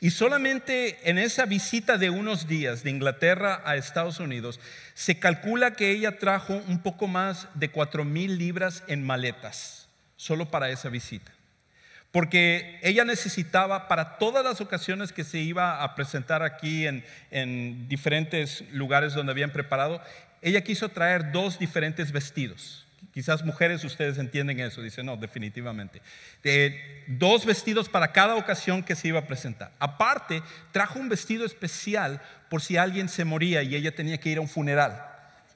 Y 0.00 0.10
solamente 0.10 0.98
en 1.04 1.18
esa 1.18 1.46
visita 1.46 1.96
de 1.96 2.10
unos 2.10 2.48
días 2.48 2.82
de 2.82 2.90
Inglaterra 2.90 3.62
a 3.64 3.76
Estados 3.76 4.18
Unidos, 4.18 4.60
se 4.94 5.18
calcula 5.18 5.72
que 5.72 5.90
ella 5.90 6.18
trajo 6.18 6.54
un 6.68 6.82
poco 6.82 7.06
más 7.06 7.48
de 7.54 7.70
cuatro 7.70 8.04
mil 8.04 8.38
libras 8.38 8.82
en 8.88 9.04
maletas, 9.04 9.88
solo 10.16 10.50
para 10.50 10.70
esa 10.70 10.88
visita. 10.88 11.32
Porque 12.10 12.80
ella 12.82 13.04
necesitaba 13.04 13.86
para 13.86 14.16
todas 14.16 14.42
las 14.42 14.62
ocasiones 14.62 15.12
que 15.12 15.24
se 15.24 15.38
iba 15.38 15.82
a 15.82 15.94
presentar 15.94 16.42
aquí 16.42 16.86
en, 16.86 17.04
en 17.30 17.86
diferentes 17.86 18.64
lugares 18.72 19.12
donde 19.12 19.32
habían 19.32 19.52
preparado, 19.52 20.00
ella 20.42 20.62
quiso 20.62 20.88
traer 20.88 21.32
dos 21.32 21.58
diferentes 21.58 22.12
vestidos 22.12 22.86
Quizás 23.18 23.44
mujeres 23.44 23.82
ustedes 23.82 24.18
entienden 24.18 24.60
eso, 24.60 24.80
dicen, 24.80 25.06
no, 25.06 25.16
definitivamente. 25.16 26.00
dos 27.08 27.46
vestidos 27.46 27.88
para 27.88 28.12
cada 28.12 28.36
ocasión 28.36 28.82
que 28.82 28.94
se 28.94 29.08
iba 29.08 29.18
a 29.18 29.26
presentar. 29.26 29.72
Aparte, 29.80 30.40
trajo 30.70 31.00
un 31.00 31.08
vestido 31.08 31.44
especial 31.44 32.20
por 32.48 32.62
si 32.62 32.76
alguien 32.76 33.08
se 33.08 33.24
moría 33.24 33.62
y 33.64 33.74
ella 33.74 33.92
tenía 33.92 34.18
que 34.18 34.28
ir 34.28 34.38
a 34.38 34.40
un 34.40 34.48
funeral. 34.48 35.04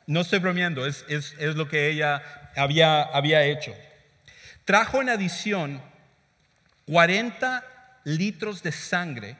No 0.09 0.23
estoy 0.23 0.41
bromeando, 0.41 0.87
es, 0.87 1.05
es, 1.09 1.37
es 1.39 1.55
lo 1.55 1.69
que 1.69 1.89
ella 1.89 2.23
había, 2.57 3.03
había 3.03 3.45
hecho. 3.45 3.73
Trajo 4.65 5.01
en 5.01 5.11
adición 5.11 5.81
40 6.87 7.65
litros 8.03 8.65
de 8.65 8.73
sangre 8.73 9.37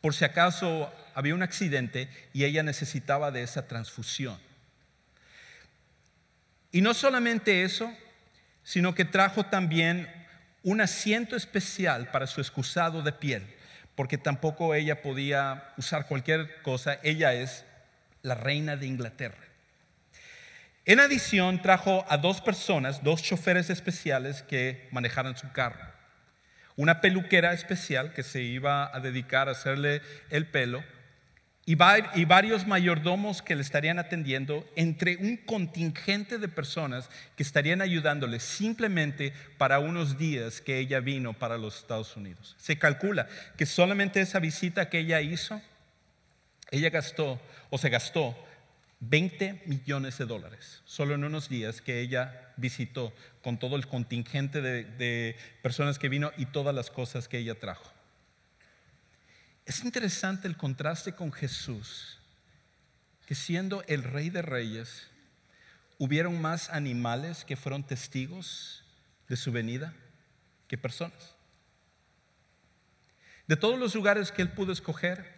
por 0.00 0.14
si 0.14 0.24
acaso 0.24 0.90
había 1.14 1.34
un 1.34 1.42
accidente 1.42 2.08
y 2.32 2.44
ella 2.44 2.62
necesitaba 2.62 3.30
de 3.30 3.42
esa 3.42 3.68
transfusión. 3.68 4.47
Y 6.70 6.80
no 6.80 6.94
solamente 6.94 7.62
eso, 7.62 7.92
sino 8.62 8.94
que 8.94 9.04
trajo 9.04 9.46
también 9.46 10.08
un 10.62 10.80
asiento 10.80 11.36
especial 11.36 12.10
para 12.10 12.26
su 12.26 12.40
excusado 12.40 13.02
de 13.02 13.12
piel, 13.12 13.42
porque 13.94 14.18
tampoco 14.18 14.74
ella 14.74 15.00
podía 15.00 15.72
usar 15.76 16.06
cualquier 16.06 16.60
cosa, 16.62 16.98
ella 17.02 17.32
es 17.32 17.64
la 18.22 18.34
reina 18.34 18.76
de 18.76 18.86
Inglaterra. 18.86 19.38
En 20.84 21.00
adición, 21.00 21.62
trajo 21.62 22.04
a 22.08 22.16
dos 22.16 22.40
personas, 22.40 23.02
dos 23.02 23.22
choferes 23.22 23.70
especiales 23.70 24.42
que 24.42 24.88
manejaran 24.90 25.36
su 25.36 25.52
carro. 25.52 25.86
Una 26.76 27.00
peluquera 27.00 27.52
especial 27.52 28.12
que 28.12 28.22
se 28.22 28.42
iba 28.42 28.94
a 28.94 29.00
dedicar 29.00 29.48
a 29.48 29.52
hacerle 29.52 30.00
el 30.30 30.46
pelo 30.46 30.82
y, 31.68 31.74
varios 31.74 32.66
mayordomos 32.66 33.42
que 33.42 33.54
le 33.54 33.60
estarían 33.60 33.98
atendiendo 33.98 34.66
entre 34.74 35.18
un 35.18 35.36
contingente 35.36 36.38
de 36.38 36.48
personas 36.48 37.10
que 37.36 37.42
estarían 37.42 37.82
ayudándole 37.82 38.40
simplemente 38.40 39.34
para 39.58 39.78
unos 39.78 40.16
días 40.16 40.62
que 40.62 40.78
ella 40.78 41.00
vino 41.00 41.34
para 41.34 41.58
los 41.58 41.76
Estados 41.76 42.16
Unidos. 42.16 42.56
Se 42.58 42.78
calcula 42.78 43.28
que 43.58 43.66
solamente 43.66 44.22
esa 44.22 44.38
visita 44.38 44.88
que 44.88 45.00
ella 45.00 45.20
hizo, 45.20 45.60
ella 46.70 46.88
gastó 46.88 47.38
o 47.68 47.76
se 47.76 47.90
gastó 47.90 48.34
20 49.00 49.64
millones 49.66 50.16
de 50.16 50.24
dólares, 50.24 50.80
solo 50.86 51.16
en 51.16 51.24
unos 51.24 51.50
días 51.50 51.82
que 51.82 52.00
ella 52.00 52.50
visitó 52.56 53.12
con 53.42 53.58
todo 53.58 53.76
el 53.76 53.86
contingente 53.86 54.62
de 54.62 55.36
personas 55.60 55.98
que 55.98 56.08
vino 56.08 56.32
y 56.38 56.46
todas 56.46 56.74
las 56.74 56.88
cosas 56.88 57.28
que 57.28 57.36
ella 57.36 57.60
trajo. 57.60 57.97
Es 59.68 59.84
interesante 59.84 60.48
el 60.48 60.56
contraste 60.56 61.12
con 61.12 61.30
Jesús, 61.30 62.16
que 63.26 63.34
siendo 63.34 63.84
el 63.86 64.02
rey 64.02 64.30
de 64.30 64.40
reyes, 64.40 65.08
hubieron 65.98 66.40
más 66.40 66.70
animales 66.70 67.44
que 67.44 67.54
fueron 67.54 67.82
testigos 67.82 68.82
de 69.28 69.36
su 69.36 69.52
venida 69.52 69.92
que 70.68 70.78
personas. 70.78 71.34
De 73.46 73.56
todos 73.56 73.78
los 73.78 73.94
lugares 73.94 74.32
que 74.32 74.40
él 74.40 74.48
pudo 74.48 74.72
escoger, 74.72 75.34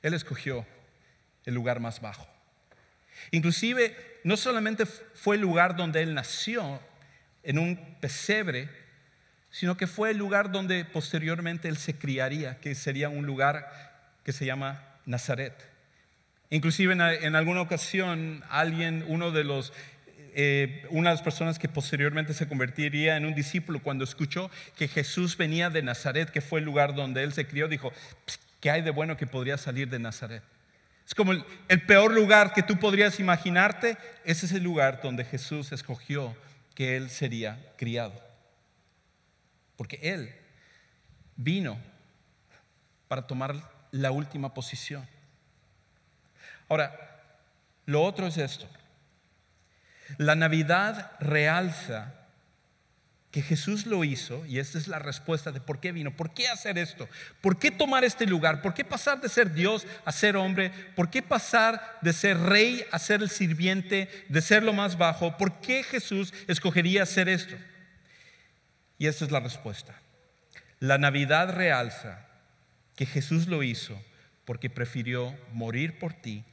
él 0.00 0.14
escogió 0.14 0.66
el 1.44 1.52
lugar 1.52 1.80
más 1.80 2.00
bajo. 2.00 2.26
Inclusive, 3.30 3.94
no 4.24 4.38
solamente 4.38 4.86
fue 4.86 5.36
el 5.36 5.42
lugar 5.42 5.76
donde 5.76 6.02
él 6.02 6.14
nació, 6.14 6.80
en 7.42 7.58
un 7.58 7.98
pesebre, 8.00 8.70
sino 9.54 9.76
que 9.76 9.86
fue 9.86 10.10
el 10.10 10.16
lugar 10.16 10.50
donde 10.50 10.84
posteriormente 10.84 11.68
él 11.68 11.76
se 11.76 11.94
criaría, 11.94 12.58
que 12.58 12.74
sería 12.74 13.08
un 13.08 13.24
lugar 13.24 13.70
que 14.24 14.32
se 14.32 14.44
llama 14.44 14.82
Nazaret. 15.06 15.54
Inclusive 16.50 16.92
en, 16.92 17.36
alguna 17.36 17.60
ocasión 17.60 18.42
alguien, 18.50 19.04
uno 19.06 19.30
de 19.30 19.44
los, 19.44 19.72
eh, 20.34 20.84
una 20.90 21.10
de 21.10 21.14
las 21.14 21.22
personas 21.22 21.60
que 21.60 21.68
posteriormente 21.68 22.34
se 22.34 22.48
convertiría 22.48 23.16
en 23.16 23.26
un 23.26 23.34
discípulo, 23.36 23.80
cuando 23.80 24.02
escuchó 24.02 24.50
que 24.76 24.88
Jesús 24.88 25.36
venía 25.36 25.70
de 25.70 25.82
Nazaret, 25.82 26.30
que 26.30 26.40
fue 26.40 26.58
el 26.58 26.66
lugar 26.66 26.96
donde 26.96 27.22
él 27.22 27.32
se 27.32 27.46
crió, 27.46 27.68
dijo, 27.68 27.92
¿qué 28.58 28.72
hay 28.72 28.82
de 28.82 28.90
bueno 28.90 29.16
que 29.16 29.28
podría 29.28 29.56
salir 29.56 29.88
de 29.88 30.00
Nazaret? 30.00 30.42
Es 31.06 31.14
como 31.14 31.30
el, 31.30 31.82
peor 31.86 32.12
lugar 32.12 32.54
que 32.54 32.64
tú 32.64 32.76
podrías 32.80 33.20
imaginarte, 33.20 33.98
ese 34.24 34.46
es 34.46 34.52
el 34.52 34.64
lugar 34.64 34.98
donde 35.00 35.24
Jesús 35.24 35.70
escogió 35.70 36.34
que 36.74 36.96
él 36.96 37.08
sería 37.08 37.56
criado. 37.76 38.33
Porque 39.76 39.98
él 40.02 40.34
vino 41.36 41.78
para 43.08 43.26
tomar 43.26 43.54
la 43.90 44.10
última 44.10 44.54
posición. 44.54 45.06
Ahora, 46.68 47.04
lo 47.86 48.02
otro 48.02 48.26
es 48.26 48.38
esto. 48.38 48.68
La 50.18 50.34
Navidad 50.34 51.12
realza 51.20 52.12
que 53.30 53.42
Jesús 53.42 53.86
lo 53.86 54.04
hizo, 54.04 54.46
y 54.46 54.60
esta 54.60 54.78
es 54.78 54.86
la 54.86 55.00
respuesta 55.00 55.50
de 55.50 55.60
por 55.60 55.80
qué 55.80 55.90
vino, 55.90 56.14
por 56.14 56.32
qué 56.32 56.48
hacer 56.48 56.78
esto, 56.78 57.08
por 57.40 57.58
qué 57.58 57.72
tomar 57.72 58.04
este 58.04 58.26
lugar, 58.26 58.62
por 58.62 58.74
qué 58.74 58.84
pasar 58.84 59.20
de 59.20 59.28
ser 59.28 59.52
Dios 59.52 59.88
a 60.04 60.12
ser 60.12 60.36
hombre, 60.36 60.70
por 60.94 61.10
qué 61.10 61.20
pasar 61.20 61.98
de 62.00 62.12
ser 62.12 62.38
rey 62.38 62.84
a 62.92 62.98
ser 63.00 63.22
el 63.22 63.30
sirviente, 63.30 64.08
de 64.28 64.40
ser 64.40 64.62
lo 64.62 64.72
más 64.72 64.96
bajo, 64.96 65.36
por 65.36 65.60
qué 65.60 65.82
Jesús 65.82 66.32
escogería 66.46 67.02
hacer 67.02 67.28
esto. 67.28 67.56
Y 68.98 69.06
esta 69.06 69.24
es 69.24 69.30
la 69.30 69.40
respuesta. 69.40 70.00
La 70.80 70.98
Navidad 70.98 71.54
realza 71.54 72.26
que 72.96 73.06
Jesús 73.06 73.48
lo 73.48 73.62
hizo 73.62 74.00
porque 74.44 74.70
prefirió 74.70 75.36
morir 75.52 75.98
por 75.98 76.12
ti 76.12 76.44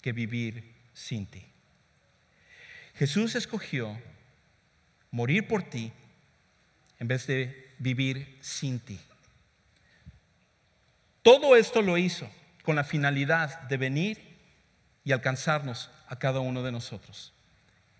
que 0.00 0.12
vivir 0.12 0.72
sin 0.94 1.26
ti. 1.26 1.44
Jesús 2.94 3.34
escogió 3.34 4.00
morir 5.10 5.48
por 5.48 5.62
ti 5.62 5.92
en 6.98 7.08
vez 7.08 7.26
de 7.26 7.74
vivir 7.78 8.38
sin 8.40 8.78
ti. 8.80 8.98
Todo 11.22 11.56
esto 11.56 11.82
lo 11.82 11.98
hizo 11.98 12.30
con 12.62 12.76
la 12.76 12.84
finalidad 12.84 13.62
de 13.62 13.76
venir 13.76 14.36
y 15.04 15.12
alcanzarnos 15.12 15.90
a 16.08 16.18
cada 16.18 16.40
uno 16.40 16.62
de 16.62 16.72
nosotros 16.72 17.32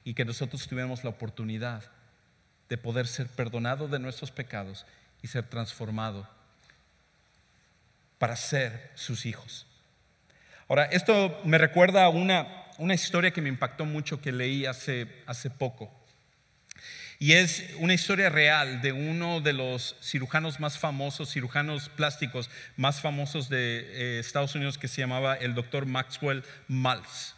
y 0.04 0.14
que 0.14 0.24
nosotros 0.24 0.66
tuviéramos 0.66 1.04
la 1.04 1.10
oportunidad 1.10 1.82
de 2.68 2.76
poder 2.76 3.06
ser 3.06 3.28
perdonado 3.28 3.88
de 3.88 3.98
nuestros 3.98 4.30
pecados 4.30 4.86
y 5.22 5.28
ser 5.28 5.44
transformado 5.44 6.28
para 8.18 8.36
ser 8.36 8.90
sus 8.94 9.26
hijos. 9.26 9.66
Ahora, 10.68 10.86
esto 10.86 11.40
me 11.44 11.58
recuerda 11.58 12.04
a 12.04 12.08
una, 12.08 12.46
una 12.78 12.94
historia 12.94 13.30
que 13.30 13.40
me 13.40 13.48
impactó 13.48 13.84
mucho 13.84 14.20
que 14.20 14.32
leí 14.32 14.66
hace, 14.66 15.06
hace 15.26 15.50
poco. 15.50 15.92
Y 17.18 17.32
es 17.32 17.64
una 17.78 17.94
historia 17.94 18.28
real 18.28 18.82
de 18.82 18.92
uno 18.92 19.40
de 19.40 19.54
los 19.54 19.96
cirujanos 20.02 20.60
más 20.60 20.78
famosos, 20.78 21.32
cirujanos 21.32 21.88
plásticos 21.88 22.50
más 22.76 23.00
famosos 23.00 23.48
de 23.48 23.78
eh, 23.78 24.18
Estados 24.18 24.54
Unidos 24.54 24.76
que 24.76 24.88
se 24.88 25.00
llamaba 25.00 25.34
el 25.34 25.54
doctor 25.54 25.86
Maxwell 25.86 26.44
Maltz. 26.68 27.35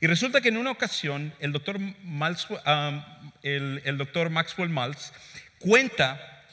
Y 0.00 0.06
resulta 0.06 0.40
que 0.40 0.48
en 0.48 0.56
una 0.56 0.70
ocasión 0.70 1.34
el 1.40 1.52
doctor, 1.52 1.78
doctor 3.98 4.30
Maxwell 4.30 4.70
Maltz 4.70 5.12
cuenta 5.58 6.44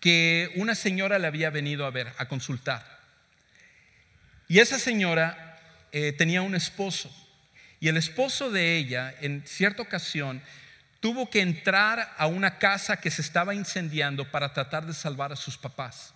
que 0.00 0.50
una 0.56 0.74
señora 0.74 1.20
le 1.20 1.28
había 1.28 1.50
venido 1.50 1.86
a 1.86 1.90
ver, 1.90 2.12
a 2.18 2.26
consultar. 2.26 2.84
Y 4.48 4.58
esa 4.58 4.80
señora 4.80 5.60
eh, 5.92 6.12
tenía 6.12 6.42
un 6.42 6.56
esposo. 6.56 7.10
Y 7.78 7.88
el 7.88 7.96
esposo 7.96 8.50
de 8.50 8.76
ella, 8.76 9.14
en 9.20 9.46
cierta 9.46 9.82
ocasión, 9.82 10.42
tuvo 10.98 11.30
que 11.30 11.40
entrar 11.40 12.14
a 12.18 12.26
una 12.26 12.58
casa 12.58 12.96
que 12.96 13.10
se 13.10 13.22
estaba 13.22 13.54
incendiando 13.54 14.28
para 14.30 14.52
tratar 14.52 14.86
de 14.86 14.94
salvar 14.94 15.32
a 15.32 15.36
sus 15.36 15.56
papás. 15.56 16.14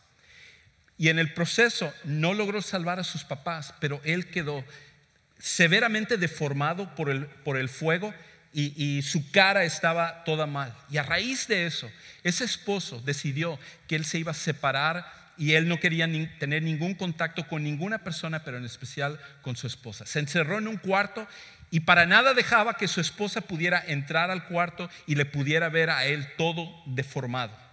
Y 0.98 1.08
en 1.08 1.18
el 1.18 1.32
proceso 1.32 1.92
no 2.04 2.34
logró 2.34 2.62
salvar 2.62 2.98
a 2.98 3.04
sus 3.04 3.22
papás, 3.22 3.74
pero 3.80 4.00
él 4.04 4.30
quedó 4.30 4.64
severamente 5.38 6.16
deformado 6.16 6.94
por 6.94 7.10
el, 7.10 7.26
por 7.26 7.56
el 7.56 7.68
fuego 7.68 8.14
y, 8.52 8.72
y, 8.82 9.02
su 9.02 9.30
cara 9.30 9.64
estaba 9.64 10.24
toda 10.24 10.46
mal. 10.46 10.74
Y 10.90 10.96
a 10.96 11.02
raíz 11.02 11.46
de 11.46 11.66
eso, 11.66 11.90
ese 12.22 12.44
esposo 12.44 13.02
decidió 13.04 13.58
que 13.86 13.96
él 13.96 14.04
se 14.04 14.18
iba 14.18 14.30
a 14.30 14.34
separar 14.34 15.04
y 15.36 15.52
él 15.52 15.68
no 15.68 15.78
quería 15.78 16.06
ni, 16.06 16.26
tener 16.38 16.62
ningún 16.62 16.94
contacto 16.94 17.46
con 17.46 17.62
ninguna 17.62 17.98
persona, 17.98 18.42
pero 18.44 18.56
en 18.56 18.64
especial 18.64 19.20
con 19.42 19.56
su 19.56 19.66
esposa. 19.66 20.06
Se 20.06 20.18
encerró 20.18 20.58
en 20.58 20.68
un 20.68 20.78
cuarto 20.78 21.26
y 21.70 21.80
para 21.80 22.06
nada 22.06 22.32
dejaba 22.32 22.76
que 22.76 22.88
su 22.88 23.00
esposa 23.00 23.42
pudiera 23.42 23.82
entrar 23.86 24.30
al 24.30 24.46
cuarto 24.46 24.88
y 25.06 25.14
le 25.16 25.26
pudiera 25.26 25.68
ver 25.68 25.90
a 25.90 26.06
él 26.06 26.26
todo 26.36 26.82
deformado. 26.86 27.65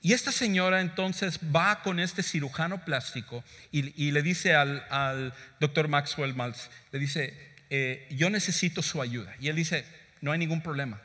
Y 0.00 0.12
esta 0.12 0.30
señora 0.30 0.80
entonces 0.80 1.40
va 1.54 1.82
con 1.82 1.98
este 1.98 2.22
cirujano 2.22 2.84
plástico 2.84 3.42
y, 3.72 4.10
le 4.12 4.22
dice 4.22 4.54
al, 4.54 5.34
doctor 5.58 5.88
Maxwell 5.88 6.34
Maltz, 6.34 6.70
le 6.92 6.98
dice, 6.98 7.34
eh, 7.70 8.06
yo 8.10 8.30
necesito 8.30 8.82
su 8.82 9.02
ayuda. 9.02 9.34
Y 9.40 9.48
él 9.48 9.56
dice, 9.56 9.84
no 10.20 10.30
hay 10.30 10.38
ningún 10.38 10.62
problema. 10.62 11.00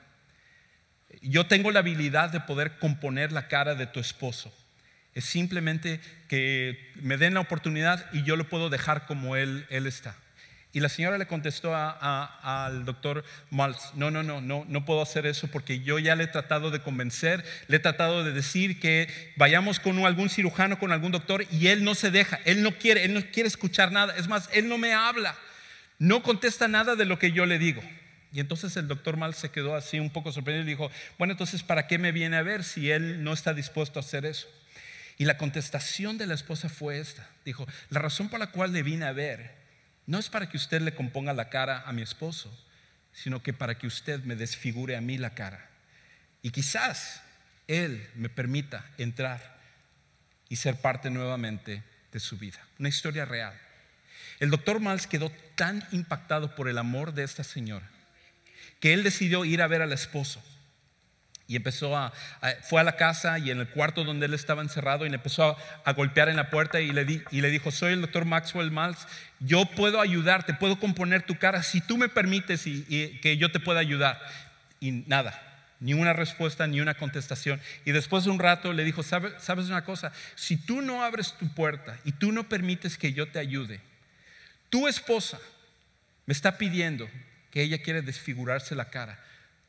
Yo 1.21 1.47
tengo 1.47 1.71
la 1.71 1.79
habilidad 1.79 2.29
de 2.29 2.39
poder 2.39 2.77
componer 2.77 3.32
la 3.32 3.47
cara 3.47 3.75
de 3.75 3.88
tu 3.88 3.99
esposo. 3.99 4.53
Es 5.15 5.25
simplemente 5.25 5.99
que 6.27 6.91
me 6.95 7.17
den 7.17 7.34
la 7.34 7.39
oportunidad 7.39 8.06
y 8.13 8.23
yo 8.23 8.36
lo 8.36 8.49
puedo 8.49 8.69
dejar 8.69 9.06
como 9.06 9.36
él, 9.36 9.65
él 9.69 9.88
está. 9.88 10.15
Y 10.75 10.79
la 10.79 10.89
señora 10.89 11.19
le 11.19 11.27
contestó 11.27 11.75
al 11.75 12.83
doctor 12.83 13.23
Maltz, 13.51 13.93
no, 13.93 14.09
no, 14.09 14.23
no, 14.23 14.41
no, 14.41 14.65
no 14.67 14.86
puedo 14.86 15.03
hacer 15.03 15.27
eso 15.27 15.47
porque 15.47 15.81
yo 15.81 15.99
ya 15.99 16.15
le 16.15 16.23
he 16.23 16.27
tratado 16.27 16.71
de 16.71 16.79
convencer, 16.81 17.45
le 17.67 17.77
he 17.77 17.79
tratado 17.79 18.23
de 18.23 18.31
decir 18.31 18.79
que 18.79 19.07
vayamos 19.36 19.79
con 19.79 20.03
algún 20.03 20.29
cirujano, 20.29 20.79
con 20.79 20.91
algún 20.91 21.12
doctor 21.12 21.45
y 21.51 21.67
él 21.67 21.83
no 21.83 21.93
se 21.93 22.09
deja, 22.09 22.39
él 22.45 22.63
no 22.63 22.71
quiere, 22.71 23.05
él 23.05 23.13
no 23.13 23.21
quiere 23.31 23.47
escuchar 23.47 23.91
nada, 23.91 24.15
es 24.17 24.27
más, 24.27 24.49
él 24.51 24.67
no 24.67 24.79
me 24.79 24.93
habla, 24.93 25.36
no 25.99 26.23
contesta 26.23 26.67
nada 26.67 26.95
de 26.95 27.05
lo 27.05 27.19
que 27.19 27.31
yo 27.31 27.45
le 27.45 27.59
digo. 27.59 27.83
Y 28.31 28.39
entonces 28.39 28.75
el 28.75 28.88
doctor 28.88 29.15
Maltz 29.15 29.38
se 29.38 29.51
quedó 29.51 29.75
así 29.75 29.99
un 29.99 30.09
poco 30.09 30.31
sorprendido 30.31 30.65
y 30.65 30.71
dijo, 30.71 30.89
bueno, 31.19 31.33
entonces, 31.33 31.62
¿para 31.62 31.86
qué 31.86 31.99
me 31.99 32.12
viene 32.12 32.36
a 32.36 32.41
ver 32.41 32.63
si 32.63 32.89
él 32.89 33.23
no 33.23 33.31
está 33.31 33.53
dispuesto 33.53 33.99
a 33.99 34.01
hacer 34.01 34.25
eso? 34.25 34.47
Y 35.19 35.25
la 35.25 35.38
contestación 35.38 36.17
de 36.17 36.25
la 36.25 36.33
esposa 36.33 36.67
fue 36.67 36.97
esta, 36.97 37.29
dijo, 37.45 37.67
la 37.91 37.99
razón 37.99 38.29
por 38.29 38.39
la 38.39 38.47
cual 38.47 38.73
le 38.73 38.81
vine 38.81 39.05
a 39.05 39.12
ver 39.12 39.62
no 40.05 40.19
es 40.19 40.29
para 40.29 40.49
que 40.49 40.57
usted 40.57 40.81
le 40.81 40.95
componga 40.95 41.33
la 41.33 41.49
cara 41.49 41.83
a 41.85 41.93
mi 41.93 42.01
esposo, 42.01 42.51
sino 43.13 43.41
que 43.41 43.53
para 43.53 43.77
que 43.77 43.87
usted 43.87 44.23
me 44.23 44.35
desfigure 44.35 44.95
a 44.95 45.01
mí 45.01 45.17
la 45.17 45.33
cara. 45.35 45.69
Y 46.41 46.51
quizás 46.51 47.21
Él 47.67 48.09
me 48.15 48.29
permita 48.29 48.85
entrar 48.97 49.57
y 50.49 50.57
ser 50.57 50.75
parte 50.77 51.09
nuevamente 51.09 51.83
de 52.11 52.19
su 52.19 52.37
vida. 52.37 52.59
Una 52.79 52.89
historia 52.89 53.25
real. 53.25 53.53
El 54.39 54.49
doctor 54.49 54.79
Maltz 54.79 55.07
quedó 55.07 55.31
tan 55.55 55.87
impactado 55.91 56.55
por 56.55 56.67
el 56.67 56.77
amor 56.77 57.13
de 57.13 57.23
esta 57.23 57.43
señora 57.43 57.89
que 58.79 58.93
él 58.93 59.03
decidió 59.03 59.45
ir 59.45 59.61
a 59.61 59.67
ver 59.67 59.81
al 59.81 59.93
esposo 59.93 60.43
y 61.47 61.56
empezó 61.56 61.95
a, 61.97 62.13
fue 62.62 62.82
a 62.82 62.84
la 62.84 62.95
casa 62.95 63.38
y 63.38 63.51
en 63.51 63.60
el 63.60 63.67
cuarto 63.67 64.03
donde 64.03 64.27
él 64.27 64.34
estaba 64.34 64.62
encerrado 64.62 65.06
y 65.06 65.10
le 65.10 65.15
empezó 65.15 65.58
a, 65.84 65.91
golpear 65.93 66.29
en 66.29 66.38
la 66.38 66.49
puerta 66.49 66.79
y 66.79 66.91
le, 66.91 67.23
y 67.32 67.41
le 67.41 67.49
dijo, 67.49 67.71
soy 67.71 67.93
el 67.93 68.01
doctor 68.01 68.25
Maxwell 68.25 68.71
Maltz, 68.71 69.06
yo 69.39 69.65
puedo 69.65 69.99
ayudarte, 69.99 70.53
puedo 70.53 70.79
componer 70.79 71.23
tu 71.23 71.38
cara 71.38 71.62
si 71.63 71.82
tú 71.82 71.97
me 71.97 72.10
permites 72.10 72.65
y, 72.65 73.19
que 73.21 73.38
yo 73.38 73.51
te 73.51 73.60
pueda 73.60 73.79
ayudar. 73.79 74.21
Y 74.79 74.91
nada, 74.91 75.39
ni 75.79 75.93
una 75.93 76.13
respuesta, 76.13 76.65
ni 76.65 76.79
una 76.79 76.93
contestación. 76.93 77.62
Y 77.84 77.91
después 77.91 78.23
de 78.23 78.32
un 78.32 78.39
rato 78.39 78.71
le 78.71 78.84
dijo, 78.84 79.03
¿sabes, 79.03 79.34
¿sabes 79.39 79.67
una 79.67 79.84
cosa? 79.84 80.13
Si 80.36 80.56
tú 80.58 80.82
no 80.82 81.03
abres 81.03 81.34
tu 81.38 81.47
puerta 81.53 81.99
y 82.06 82.13
tú 82.13 82.32
no 82.32 82.47
permites 82.47 82.97
que 82.97 83.12
yo 83.12 83.27
te 83.27 83.39
ayude, 83.39 83.82
tu 84.69 84.88
esposa 84.88 85.39
me 86.25 86.32
está 86.32 86.58
pidiendo 86.58 87.10
que 87.51 87.62
ella 87.62 87.82
quiere 87.82 88.01
desfigurarse 88.01 88.75
la 88.75 88.86
cara 88.86 89.19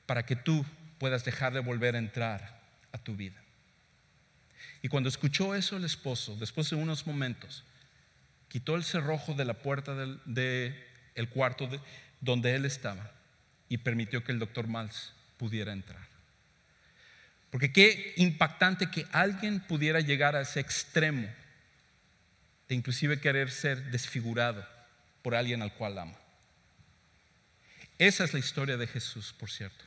para 0.07 0.25
que 0.25 0.37
tú 0.37 0.65
puedas 1.05 1.23
dejar 1.23 1.53
de 1.53 1.61
volver 1.61 1.97
a 1.97 1.99
entrar 1.99 2.63
a 2.91 2.97
tu 2.97 3.15
vida. 3.15 3.39
Y 4.81 4.89
cuando 4.89 5.11
escuchó 5.11 5.55
eso 5.55 5.77
el 5.77 5.85
esposo, 5.85 6.35
después 6.37 6.71
de 6.71 6.77
unos 6.77 7.07
momentos, 7.07 7.63
quitó 8.49 8.75
el 8.75 8.85
cerrojo 8.85 9.35
de 9.35 9.45
la 9.45 9.53
puerta 9.53 9.95
del 9.95 10.19
de 10.25 10.83
el 11.15 11.29
cuarto 11.29 11.69
donde 12.23 12.55
él 12.55 12.65
estaba 12.65 13.13
y 13.69 13.77
permitió 13.77 14.25
que 14.25 14.33
el 14.33 14.39
doctor 14.39 14.67
Miles 14.67 15.13
pudiera 15.37 15.75
entrar. 15.75 16.07
Porque 17.51 17.71
qué 17.71 18.15
impactante 18.17 18.91
que 18.91 19.07
alguien 19.13 19.61
pudiera 19.61 20.01
llegar 20.01 20.35
a 20.35 20.41
ese 20.41 20.59
extremo 20.59 21.29
de 22.67 22.75
inclusive 22.75 23.21
querer 23.21 23.51
ser 23.51 23.91
desfigurado 23.91 24.67
por 25.21 25.35
alguien 25.35 25.61
al 25.61 25.75
cual 25.75 25.99
ama. 25.99 26.17
Esa 27.99 28.25
es 28.25 28.33
la 28.33 28.39
historia 28.39 28.79
de 28.79 28.87
Jesús, 28.87 29.35
por 29.39 29.51
cierto. 29.51 29.85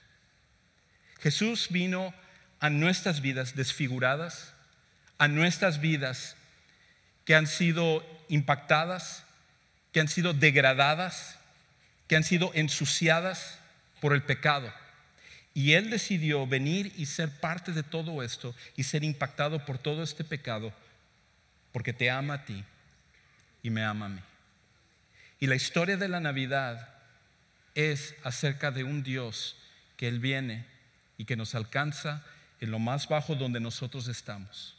Jesús 1.20 1.68
vino 1.70 2.14
a 2.60 2.70
nuestras 2.70 3.22
vidas 3.22 3.56
desfiguradas, 3.56 4.54
a 5.18 5.28
nuestras 5.28 5.82
vidas 5.82 6.36
que 7.26 7.36
han 7.36 7.48
sido 7.48 8.06
impactadas, 8.30 9.24
que 9.92 10.00
han 10.00 10.08
sido 10.08 10.34
degradadas, 10.34 11.38
que 12.08 12.16
han 12.16 12.24
sido 12.24 12.52
ensuciadas 12.54 13.60
por 14.00 14.14
el 14.14 14.24
pecado. 14.24 14.72
Y 15.54 15.74
Él 15.74 15.90
decidió 15.90 16.46
venir 16.46 16.94
y 16.98 17.08
ser 17.08 17.32
parte 17.40 17.72
de 17.72 17.84
todo 17.84 18.22
esto 18.22 18.56
y 18.76 18.84
ser 18.84 19.04
impactado 19.04 19.66
por 19.66 19.78
todo 19.78 20.04
este 20.04 20.24
pecado 20.24 20.72
porque 21.72 21.94
te 21.94 22.10
ama 22.10 22.36
a 22.36 22.46
ti 22.46 22.64
y 23.62 23.70
me 23.70 23.84
ama 23.84 24.06
a 24.06 24.10
mí. 24.10 24.22
Y 25.40 25.48
la 25.48 25.56
historia 25.56 25.98
de 25.98 26.08
la 26.08 26.20
Navidad 26.20 26.90
es 27.76 28.16
acerca 28.24 28.72
de 28.72 28.84
un 28.84 29.04
Dios 29.04 29.56
que 29.96 30.08
Él 30.08 30.20
viene 30.20 30.66
y 31.18 31.26
que 31.26 31.36
nos 31.36 31.56
alcanza 31.56 32.24
en 32.60 32.72
lo 32.72 32.80
más 32.80 33.08
bajo 33.08 33.36
donde 33.36 33.60
nosotros 33.60 34.08
estamos. 34.08 34.76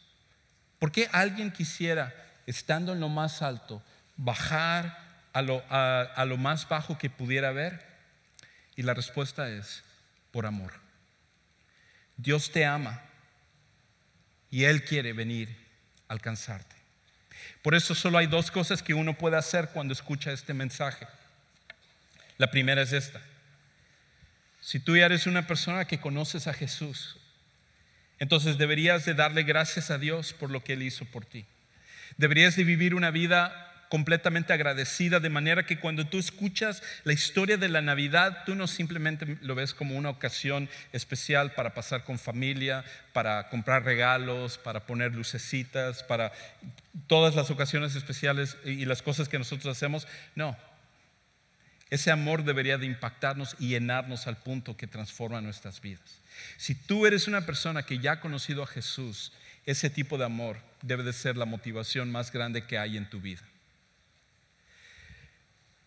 ¿Por 0.79 0.93
qué 0.93 1.09
alguien 1.13 1.51
quisiera, 1.51 2.15
estando 2.47 2.93
en 2.93 3.01
lo 3.01 3.09
más 3.09 3.43
alto, 3.43 3.83
bajar 4.17 5.07
a 5.33 5.43
lo, 5.43 5.63
a 5.69 6.25
lo 6.25 6.37
más 6.37 6.69
bajo 6.69 6.99
que 6.99 7.11
pudiera 7.11 7.49
haber? 7.49 7.87
Y 8.77 8.83
la 8.83 8.95
respuesta 8.95 9.49
es, 9.49 9.83
por 10.31 10.47
amor. 10.47 10.73
Dios 12.17 12.51
te 12.51 12.65
ama 12.65 13.01
y 14.51 14.65
Él 14.65 14.85
quiere 14.85 15.13
venir 15.13 15.57
a 16.09 16.13
alcanzarte. 16.13 16.77
Por 17.63 17.75
eso 17.75 17.95
solo 17.95 18.19
hay 18.19 18.27
dos 18.27 18.51
cosas 18.51 18.83
que 18.83 18.95
uno 18.95 19.17
puede 19.17 19.37
hacer 19.37 19.71
cuando 19.71 19.93
escucha 19.93 20.33
este 20.33 20.55
mensaje. 20.55 21.07
La 22.37 22.51
primera 22.51 22.83
es 22.83 22.93
esta. 22.93 23.21
Si 24.61 24.81
tú 24.81 24.97
ya 24.97 25.07
eres 25.07 25.27
una 25.27 25.47
persona 25.47 25.87
que 25.87 26.01
conoces 26.01 26.47
a 26.47 26.55
Jesús, 26.55 27.17
entonces 28.19 28.59
deberías 28.59 29.05
de 29.05 29.15
darle 29.15 29.43
gracias 29.45 29.91
a 29.91 29.99
Dios 29.99 30.33
por 30.33 30.51
lo 30.51 30.65
que 30.65 30.75
Él 30.75 30.83
hizo 30.83 31.05
por 31.05 31.25
ti. 31.25 31.47
Deberías 32.17 32.57
de 32.57 32.65
vivir 32.65 32.95
una 32.95 33.11
vida 33.11 33.65
completamente 33.89 34.53
agradecida, 34.53 35.21
de 35.21 35.31
manera 35.31 35.65
que 35.65 35.79
cuando 35.79 36.07
tú 36.07 36.19
escuchas 36.19 36.83
la 37.05 37.13
historia 37.13 37.57
de 37.57 37.69
la 37.69 37.81
Navidad, 37.81 38.45
tú 38.45 38.55
no 38.55 38.67
simplemente 38.67 39.39
lo 39.41 39.55
ves 39.55 39.75
como 39.75 39.97
una 39.97 40.11
ocasión 40.11 40.69
especial 40.93 41.53
para 41.53 41.75
pasar 41.75 42.05
con 42.05 42.19
familia, 42.19 42.85
para 43.13 43.49
comprar 43.49 43.85
regalos, 43.85 44.59
para 44.59 44.81
poner 44.81 45.15
lucecitas, 45.15 46.03
para 46.03 46.33
todas 47.07 47.35
las 47.35 47.51
ocasiones 47.51 47.95
especiales 47.95 48.57
y 48.65 48.85
las 48.85 49.03
cosas 49.03 49.29
que 49.29 49.39
nosotros 49.39 49.75
hacemos. 49.75 50.07
No, 50.35 50.57
ese 51.91 52.11
amor 52.11 52.45
debería 52.45 52.77
de 52.77 52.87
impactarnos 52.87 53.57
y 53.59 53.69
llenarnos 53.69 54.27
al 54.27 54.37
punto 54.37 54.77
que 54.77 54.87
transforma 54.87 55.41
nuestras 55.41 55.81
vidas. 55.81 56.21
Si 56.57 56.75
tú 56.75 57.07
eres 57.07 57.29
una 57.29 57.47
persona 57.47 57.85
que 57.85 57.99
ya 57.99 58.13
ha 58.13 58.21
conocido 58.21 58.63
a 58.63 58.67
Jesús, 58.67 59.33
ese 59.65 59.91
tipo 59.91 60.19
de 60.19 60.25
amor 60.25 60.59
debe 60.83 61.03
de 61.03 61.13
ser 61.13 61.37
la 61.37 61.45
motivación 61.45 62.11
más 62.11 62.31
grande 62.31 62.67
que 62.67 62.79
hay 62.79 62.97
en 62.97 63.09
tu 63.09 63.21
vida. 63.21 63.43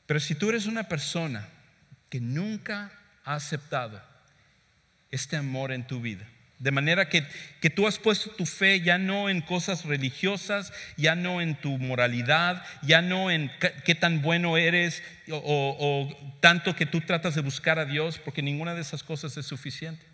Pero 0.07 0.19
si 0.19 0.35
tú 0.35 0.49
eres 0.49 0.65
una 0.65 0.87
persona 0.87 1.47
que 2.09 2.19
nunca 2.19 2.91
ha 3.23 3.35
aceptado 3.35 4.01
este 5.09 5.37
amor 5.37 5.71
en 5.71 5.85
tu 5.85 6.01
vida, 6.01 6.27
de 6.61 6.69
manera 6.69 7.09
que, 7.09 7.25
tú 7.71 7.87
has 7.87 7.97
puesto 7.97 8.29
tu 8.29 8.45
fe 8.45 8.81
ya 8.81 8.99
no 8.99 9.29
en 9.29 9.41
cosas 9.41 9.83
religiosas, 9.83 10.71
ya 10.95 11.15
no 11.15 11.41
en 11.41 11.55
tu 11.55 11.79
moralidad, 11.79 12.63
ya 12.83 13.01
no 13.01 13.31
en 13.31 13.51
qué 13.83 13.95
tan 13.95 14.21
bueno 14.21 14.57
eres 14.57 15.01
o, 15.31 15.41
o 15.43 16.37
tanto 16.39 16.75
que 16.75 16.85
tú 16.85 17.01
tratas 17.01 17.33
de 17.33 17.41
buscar 17.41 17.79
a 17.79 17.85
Dios, 17.85 18.19
porque 18.19 18.43
ninguna 18.43 18.75
de 18.75 18.81
esas 18.81 19.01
cosas 19.01 19.35
es 19.37 19.47
suficiente. 19.47 20.05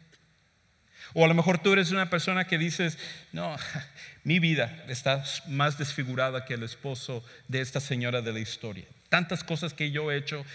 O 1.14 1.26
a 1.26 1.28
lo 1.28 1.34
mejor 1.34 1.58
tú 1.60 1.74
eres 1.74 1.92
una 1.92 2.10
persona 2.10 2.48
que 2.48 2.58
dices, 2.58 2.98
no, 3.34 3.58
mi 4.24 4.40
vida 4.40 4.86
está 4.88 5.26
más 5.48 5.78
desfigurada 5.78 6.46
que 6.46 6.54
el 6.54 6.64
esposo 6.64 7.26
de 7.50 7.60
esta 7.60 7.82
señora 7.82 8.22
de 8.22 8.32
la 8.32 8.40
historia. 8.40 8.86
Tantas 9.10 9.44
cosas 9.44 9.74
que 9.74 9.92
yo 9.92 10.12
he 10.12 10.18
hecho, 10.18 10.46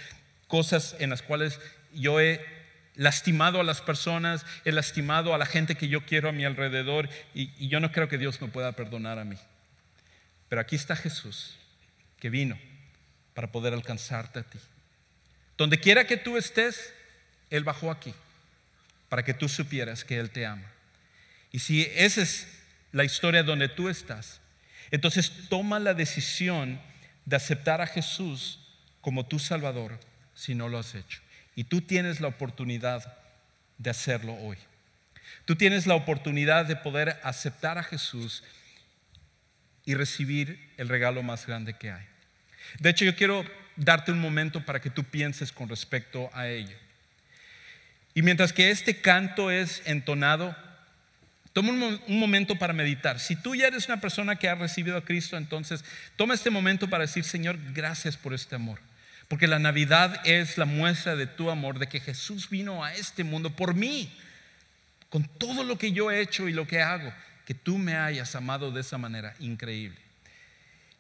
cosas 0.49 0.97
en 1.01 1.11
las 1.11 1.21
cuales 1.21 1.61
yo 1.93 2.19
he 2.19 2.62
lastimado 2.95 3.61
a 3.61 3.65
las 3.65 3.81
personas, 3.81 4.45
he 4.65 4.73
lastimado 4.73 5.35
a 5.35 5.39
la 5.39 5.47
gente 5.47 5.77
que 5.77 5.89
yo 5.89 6.05
quiero 6.05 6.29
a 6.29 6.33
mi 6.33 6.45
alrededor 6.45 7.09
y, 7.35 7.51
y 7.59 7.69
yo 7.69 7.81
no 7.81 7.93
creo 7.93 8.09
que 8.09 8.19
Dios 8.19 8.41
me 8.41 8.49
pueda 8.49 8.73
perdonar 8.73 9.19
a 9.19 9.25
mí. 9.25 9.37
Pero 10.49 10.61
aquí 10.61 10.77
está 10.77 10.95
Jesús, 10.97 11.57
que 12.21 12.31
vino 12.31 12.59
para 13.35 13.51
poder 13.51 13.73
alcanzarte 13.73 14.41
a 14.41 14.43
ti. 14.43 14.59
Donde 15.57 15.81
quiera 15.81 16.07
que 16.07 16.17
tú 16.17 16.37
estés, 16.37 16.93
Él 17.51 17.65
bajó 17.65 17.91
aquí 17.91 18.15
para 19.09 19.23
que 19.23 19.35
tú 19.35 19.49
supieras 19.49 20.05
que 20.05 20.19
Él 20.19 20.31
te 20.31 20.47
ama. 20.47 20.67
Y 21.51 21.59
si 21.59 21.83
esa 21.95 22.23
es 22.23 22.49
la 22.93 23.05
historia 23.05 23.43
donde 23.43 23.69
tú 23.69 23.89
estás, 23.89 24.41
entonces 24.91 25.31
toma 25.49 25.79
la 25.79 25.95
decisión 25.95 26.81
de 27.25 27.37
aceptar 27.37 27.81
a 27.81 27.87
Jesús 27.87 28.59
como 29.01 29.27
tu 29.27 29.39
Salvador 29.39 29.99
si 30.35 30.55
no 30.55 30.69
lo 30.69 30.79
has 30.79 30.95
hecho. 30.95 31.21
Y 31.55 31.65
tú 31.65 31.81
tienes 31.81 32.21
la 32.21 32.29
oportunidad 32.29 33.19
de 33.79 33.91
hacerlo 33.91 34.35
hoy. 34.35 34.57
Tú 35.45 35.57
tienes 35.57 35.87
la 35.87 35.95
oportunidad 35.95 36.67
de 36.67 36.77
poder 36.77 37.21
aceptar 37.23 37.79
a 37.79 37.83
Jesús 37.83 38.43
y 39.85 39.95
recibir 39.95 40.73
el 40.77 40.89
regalo 40.89 41.23
más 41.23 41.47
grande 41.47 41.75
que 41.75 41.91
hay. 41.91 42.07
De 42.79 42.91
hecho, 42.91 43.05
yo 43.05 43.17
quiero 43.17 43.45
darte 43.77 44.13
un 44.13 44.21
momento 44.21 44.65
para 44.65 44.81
que 44.81 44.91
tú 44.91 45.05
pienses 45.05 45.53
con 45.53 45.69
respecto 45.69 46.31
a 46.33 46.49
ello. 46.49 46.77
Y 48.15 48.23
mientras 48.23 48.53
que 48.53 48.71
este 48.71 49.01
canto 49.01 49.51
es 49.51 49.83
entonado, 49.87 50.55
toma 51.53 51.71
un, 51.71 52.19
momento 52.19 52.57
para 52.57 52.73
meditar. 52.73 53.19
Si 53.19 53.37
tú 53.37 53.55
ya 53.55 53.67
eres 53.67 53.87
una 53.87 54.01
persona 54.01 54.37
que 54.37 54.49
ha 54.49 54.55
recibido 54.55 54.97
a 54.97 55.05
Cristo, 55.05 55.37
entonces 55.37 55.85
toma 56.17 56.35
este 56.35 56.51
momento 56.51 56.89
para 56.89 57.03
decir, 57.03 57.25
Señor, 57.25 57.59
gracias 57.73 58.17
por 58.17 58.35
este 58.35 58.55
amor. 58.55 58.81
Porque 59.33 59.47
la 59.47 59.59
Navidad 59.59 60.21
es 60.27 60.59
la 60.59 60.67
muestra 60.67 61.17
de 61.17 61.27
tu 61.27 61.49
amor, 61.49 61.79
de 61.79 61.87
que 61.87 62.01
Jesús 62.01 62.51
vino 62.51 62.85
a 62.85 62.93
este 62.93 63.25
mundo 63.25 63.57
por 63.57 63.75
mí, 63.75 64.15
con 65.09 65.25
todo 65.25 65.65
lo 65.65 65.79
que 65.79 65.91
yo 65.91 66.11
he 66.11 66.21
hecho 66.21 66.51
y 66.51 66.53
lo 66.53 66.67
que 66.67 66.83
hago, 66.83 67.11
que 67.47 67.55
tú 67.55 67.79
me 67.79 67.97
hayas 67.97 68.35
amado 68.35 68.71
de 68.73 68.83
esa 68.83 68.99
manera 68.99 69.35
increíble. 69.41 69.99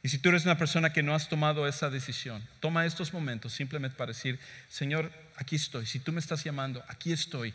Y 0.02 0.08
si 0.08 0.16
tú 0.16 0.30
eres 0.30 0.46
una 0.46 0.56
persona 0.56 0.94
que 0.94 1.02
no 1.02 1.14
has 1.14 1.28
tomado 1.28 1.68
esa 1.68 1.90
decisión, 1.90 2.42
toma 2.60 2.86
estos 2.86 3.12
momentos 3.12 3.52
simplemente 3.52 3.98
para 3.98 4.12
decir, 4.12 4.40
Señor, 4.70 5.12
aquí 5.36 5.56
estoy. 5.56 5.84
Si 5.84 5.98
tú 5.98 6.10
me 6.10 6.20
estás 6.20 6.42
llamando, 6.42 6.82
aquí 6.88 7.12
estoy. 7.12 7.52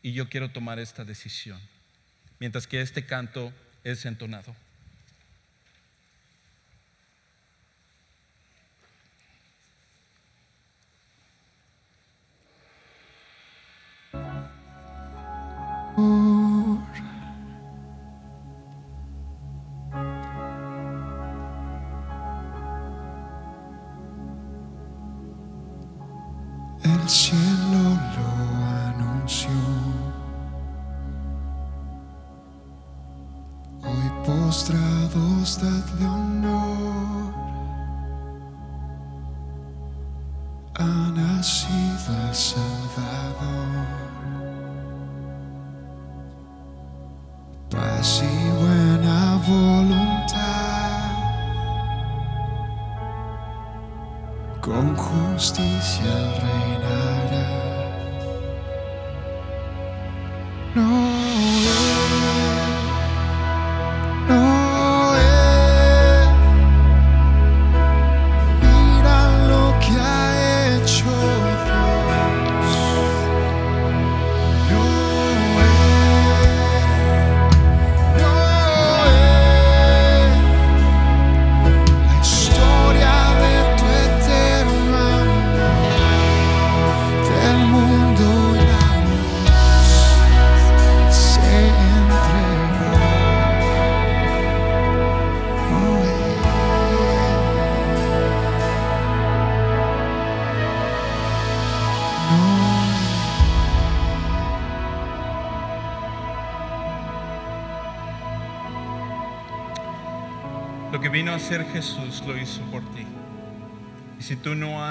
Y 0.00 0.14
yo 0.14 0.30
quiero 0.30 0.50
tomar 0.50 0.78
esta 0.78 1.04
decisión. 1.04 1.60
Mientras 2.38 2.66
que 2.66 2.80
este 2.80 3.04
canto 3.04 3.52
es 3.84 4.06
entonado. 4.06 4.56
No. 60.76 61.15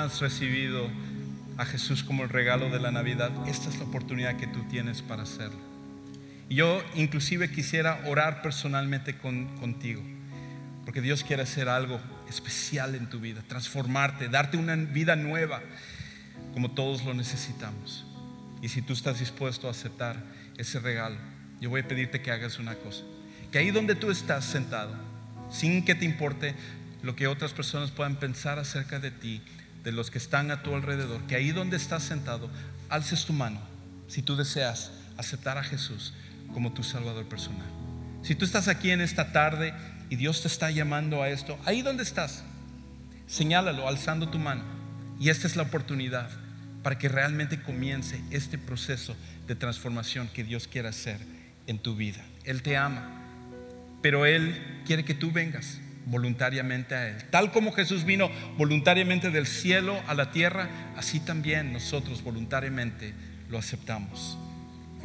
Has 0.06 0.22
recibido 0.22 0.88
a 1.58 1.66
Jesús 1.66 2.04
como 2.04 2.24
el 2.24 2.30
regalo 2.30 2.70
de 2.70 2.80
la 2.80 2.92
Navidad, 2.92 3.32
esta 3.48 3.70
es 3.70 3.80
la 3.80 3.86
oportunidad 3.86 4.38
que 4.38 4.46
tú 4.46 4.64
tienes 4.70 5.02
para 5.02 5.24
hacerlo. 5.24 5.60
Yo 6.48 6.84
inclusive 6.94 7.50
quisiera 7.50 8.04
orar 8.06 8.44
personalmente 8.44 9.18
contigo, 9.18 10.04
porque 10.84 11.02
Dios 11.02 11.24
quiere 11.24 11.42
hacer 11.42 11.70
algo 11.70 12.00
especial 12.30 12.94
en 12.94 13.10
tu 13.10 13.20
vida, 13.20 13.44
transformarte, 13.48 14.30
darte 14.30 14.58
una 14.58 14.76
vida 14.76 15.16
nueva, 15.16 15.62
como 16.54 16.72
todos 16.72 17.04
lo 17.04 17.16
necesitamos. 17.16 18.06
Y 18.62 18.70
si 18.70 18.84
tú 18.84 18.94
estás 18.94 19.20
dispuesto 19.20 19.68
a 19.68 19.72
aceptar 19.72 20.24
ese 20.58 20.80
regalo, 20.80 21.18
yo 21.60 21.72
voy 21.72 21.82
a 21.82 21.88
pedirte 21.88 22.22
que 22.22 22.32
hagas 22.32 22.60
una 22.60 22.76
cosa, 22.76 23.04
que 23.52 23.58
ahí 23.58 23.72
donde 23.72 23.96
tú 23.96 24.12
estás 24.12 24.46
sentado, 24.46 24.94
sin 25.50 25.84
que 25.84 25.96
te 25.96 26.06
importe 26.06 26.54
lo 27.02 27.16
que 27.16 27.26
otras 27.26 27.54
personas 27.54 27.90
puedan 27.90 28.18
pensar 28.18 28.60
acerca 28.60 29.00
de 29.00 29.10
ti, 29.10 29.42
de 29.86 29.92
los 29.92 30.12
que 30.12 30.18
están 30.18 30.52
a 30.52 30.64
tu 30.64 30.76
alrededor, 30.76 31.22
que 31.28 31.36
ahí 31.36 31.52
donde 31.52 31.78
estás 31.78 32.04
sentado, 32.04 32.50
alces 32.90 33.24
tu 33.24 33.34
mano 33.34 33.62
si 34.08 34.22
tú 34.22 34.36
deseas 34.36 34.92
aceptar 35.16 35.58
a 35.58 35.64
Jesús 35.64 36.14
como 36.54 36.74
tu 36.74 36.84
Salvador 36.84 37.26
personal. 37.30 37.68
Si 38.24 38.34
tú 38.34 38.44
estás 38.44 38.68
aquí 38.68 38.90
en 38.90 39.00
esta 39.00 39.32
tarde 39.32 39.74
y 40.10 40.16
Dios 40.16 40.42
te 40.42 40.48
está 40.48 40.72
llamando 40.72 41.22
a 41.22 41.30
esto, 41.30 41.58
ahí 41.66 41.84
donde 41.84 42.04
estás, 42.04 42.44
señálalo 43.28 43.88
alzando 43.88 44.30
tu 44.30 44.40
mano. 44.40 44.64
Y 45.20 45.30
esta 45.30 45.48
es 45.48 45.56
la 45.56 45.64
oportunidad 45.64 46.30
para 46.82 46.98
que 46.98 47.08
realmente 47.08 47.62
comience 47.62 48.20
este 48.32 48.58
proceso 48.58 49.16
de 49.48 49.56
transformación 49.56 50.28
que 50.34 50.44
Dios 50.44 50.68
quiere 50.68 50.88
hacer 50.88 51.20
en 51.68 51.78
tu 51.78 51.96
vida. 51.96 52.24
Él 52.44 52.64
te 52.64 52.76
ama, 52.76 53.22
pero 54.02 54.26
Él 54.26 54.82
quiere 54.86 55.06
que 55.06 55.14
tú 55.14 55.32
vengas 55.32 55.80
voluntariamente 56.06 56.96
a 56.96 57.10
Él. 57.10 57.24
Tal 57.30 57.52
como 57.52 57.72
Jesús 57.72 58.04
vino 58.04 58.30
voluntariamente 58.58 59.32
del 59.32 59.48
cielo 59.48 60.00
a 60.08 60.14
la 60.14 60.32
tierra, 60.32 60.70
así 60.96 61.20
también 61.20 61.74
nosotros 61.74 62.24
voluntariamente 62.24 63.14
lo 63.50 63.58
aceptamos. 63.58 64.38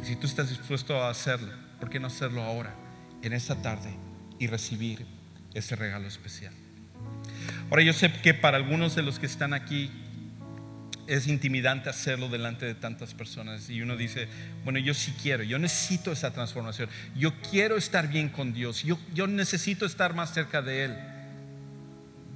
Y 0.01 0.05
si 0.05 0.15
tú 0.15 0.27
estás 0.27 0.49
dispuesto 0.49 1.01
a 1.01 1.09
hacerlo, 1.09 1.51
¿por 1.79 1.89
qué 1.89 1.99
no 1.99 2.07
hacerlo 2.07 2.43
ahora, 2.43 2.73
en 3.21 3.33
esta 3.33 3.61
tarde, 3.61 3.93
y 4.39 4.47
recibir 4.47 5.05
ese 5.53 5.75
regalo 5.75 6.07
especial? 6.07 6.53
Ahora 7.69 7.83
yo 7.83 7.93
sé 7.93 8.11
que 8.11 8.33
para 8.33 8.57
algunos 8.57 8.95
de 8.95 9.01
los 9.01 9.19
que 9.19 9.25
están 9.25 9.53
aquí 9.53 9.91
es 11.11 11.27
intimidante 11.27 11.89
hacerlo 11.89 12.29
delante 12.29 12.65
de 12.65 12.73
tantas 12.73 13.13
personas. 13.13 13.69
Y 13.69 13.81
uno 13.81 13.97
dice, 13.97 14.29
bueno, 14.63 14.79
yo 14.79 14.93
sí 14.93 15.13
quiero, 15.21 15.43
yo 15.43 15.59
necesito 15.59 16.13
esa 16.13 16.31
transformación, 16.31 16.87
yo 17.17 17.33
quiero 17.49 17.75
estar 17.75 18.07
bien 18.07 18.29
con 18.29 18.53
Dios, 18.53 18.83
yo, 18.83 18.97
yo 19.13 19.27
necesito 19.27 19.85
estar 19.85 20.15
más 20.15 20.33
cerca 20.33 20.61
de 20.61 20.85
Él, 20.85 20.97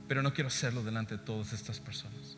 pero 0.10 0.22
no 0.22 0.34
quiero 0.34 0.50
hacerlo 0.50 0.84
delante 0.84 1.16
de 1.16 1.24
todas 1.24 1.54
estas 1.54 1.80
personas. 1.80 2.38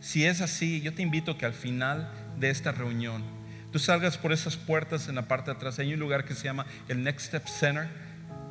Si 0.00 0.24
es 0.24 0.40
así, 0.40 0.80
yo 0.80 0.92
te 0.92 1.02
invito 1.02 1.38
que 1.38 1.46
al 1.46 1.54
final 1.54 2.10
de 2.36 2.50
esta 2.50 2.72
reunión, 2.72 3.22
tú 3.70 3.78
salgas 3.78 4.18
por 4.18 4.32
esas 4.32 4.56
puertas 4.56 5.06
en 5.06 5.14
la 5.14 5.28
parte 5.28 5.52
de 5.52 5.56
atrás, 5.56 5.78
hay 5.78 5.94
un 5.94 6.00
lugar 6.00 6.24
que 6.24 6.34
se 6.34 6.44
llama 6.44 6.66
el 6.88 7.04
Next 7.04 7.28
Step 7.28 7.46
Center, 7.46 7.88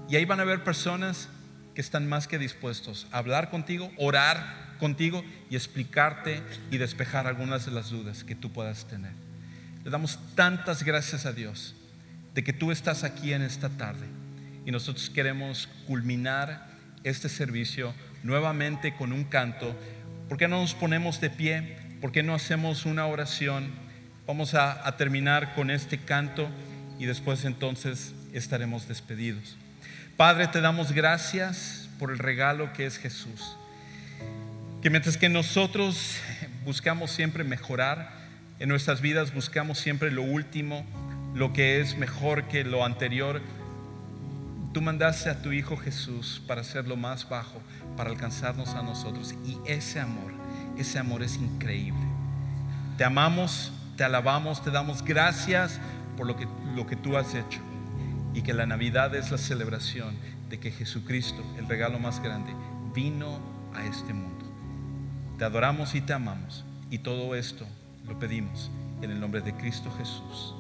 y 0.08 0.16
ahí 0.16 0.24
van 0.24 0.40
a 0.40 0.44
haber 0.44 0.64
personas 0.64 1.28
que 1.76 1.82
están 1.82 2.08
más 2.08 2.30
que 2.30 2.40
dispuestos 2.40 3.08
a 3.12 3.18
hablar 3.18 3.50
contigo, 3.50 3.92
orar 3.98 4.69
contigo 4.80 5.24
y 5.50 5.56
explicarte 5.56 6.42
y 6.72 6.78
despejar 6.78 7.28
algunas 7.28 7.66
de 7.66 7.72
las 7.72 7.90
dudas 7.90 8.24
que 8.24 8.36
tú 8.36 8.52
puedas 8.52 8.86
tener. 8.86 9.12
Le 9.84 9.92
damos 9.92 10.20
tantas 10.36 10.84
gracias 10.84 11.26
a 11.26 11.34
Dios 11.34 11.76
de 12.34 12.44
que 12.44 12.54
tú 12.54 12.72
estás 12.72 13.04
aquí 13.04 13.34
en 13.34 13.42
esta 13.42 13.70
tarde 13.70 14.08
y 14.66 14.72
nosotros 14.72 15.10
queremos 15.10 15.68
culminar 15.88 16.68
este 17.04 17.30
servicio 17.30 17.94
nuevamente 18.24 18.94
con 18.96 19.14
un 19.14 19.24
canto. 19.24 19.76
¿Por 20.28 20.38
qué 20.38 20.48
no 20.48 20.62
nos 20.62 20.74
ponemos 20.74 21.22
de 21.22 21.30
pie? 21.30 21.78
¿Por 22.02 22.12
qué 22.12 22.24
no 22.24 22.34
hacemos 22.34 22.86
una 22.86 23.06
oración? 23.06 23.72
Vamos 24.28 24.54
a, 24.54 24.88
a 24.88 24.98
terminar 24.98 25.56
con 25.56 25.72
este 25.72 25.98
canto 25.98 26.50
y 27.00 27.06
después 27.06 27.46
entonces 27.46 28.14
estaremos 28.34 28.88
despedidos. 28.88 29.58
Padre, 30.18 30.48
te 30.48 30.62
damos 30.62 30.92
gracias 30.92 31.90
por 31.98 32.12
el 32.12 32.20
regalo 32.20 32.74
que 32.74 32.86
es 32.86 32.98
Jesús. 32.98 33.56
Que 34.82 34.90
mientras 34.90 35.18
que 35.18 35.28
nosotros 35.28 36.16
buscamos 36.64 37.12
siempre 37.12 37.44
mejorar 37.44 38.14
en 38.60 38.70
nuestras 38.70 39.02
vidas, 39.02 39.34
buscamos 39.34 39.78
siempre 39.78 40.10
lo 40.10 40.22
último, 40.22 40.86
lo 41.36 41.52
que 41.52 41.82
es 41.82 41.98
mejor 41.98 42.46
que 42.46 42.64
lo 42.64 42.86
anterior, 42.86 43.42
tú 44.74 44.82
mandaste 44.82 45.30
a 45.30 45.42
tu 45.42 45.52
Hijo 45.52 45.76
Jesús 45.76 46.42
para 46.48 46.64
ser 46.64 46.88
lo 46.88 46.96
más 46.96 47.28
bajo, 47.28 47.62
para 47.98 48.10
alcanzarnos 48.10 48.70
a 48.70 48.82
nosotros. 48.82 49.36
Y 49.46 49.58
ese 49.66 50.00
amor, 50.00 50.32
ese 50.78 50.98
amor 50.98 51.24
es 51.24 51.36
increíble. 51.36 52.00
Te 52.98 53.04
amamos, 53.04 53.74
te 53.98 54.06
alabamos, 54.06 54.64
te 54.64 54.72
damos 54.72 55.04
gracias 55.04 55.78
por 56.16 56.26
lo 56.26 56.38
que, 56.38 56.48
lo 56.74 56.88
que 56.88 56.96
tú 56.96 57.18
has 57.18 57.36
hecho. 57.36 57.60
Y 58.34 58.44
que 58.44 58.54
la 58.54 58.66
Navidad 58.66 59.14
es 59.14 59.30
la 59.30 59.38
celebración 59.38 60.16
de 60.50 60.58
que 60.58 60.72
Jesucristo, 60.72 61.44
el 61.58 61.68
regalo 61.68 62.00
más 62.00 62.22
grande, 62.22 62.54
vino 62.94 63.42
a 63.76 63.84
este 63.86 64.14
mundo. 64.14 64.39
Te 65.40 65.46
adoramos 65.46 65.96
y 65.96 66.02
te 66.02 66.12
amamos. 66.12 66.66
Y 66.92 66.98
todo 66.98 67.34
esto 67.34 67.66
lo 68.06 68.20
pedimos 68.20 68.70
en 69.02 69.10
el 69.10 69.22
nombre 69.22 69.40
de 69.40 69.54
Cristo 69.54 69.90
Jesús. 69.98 70.54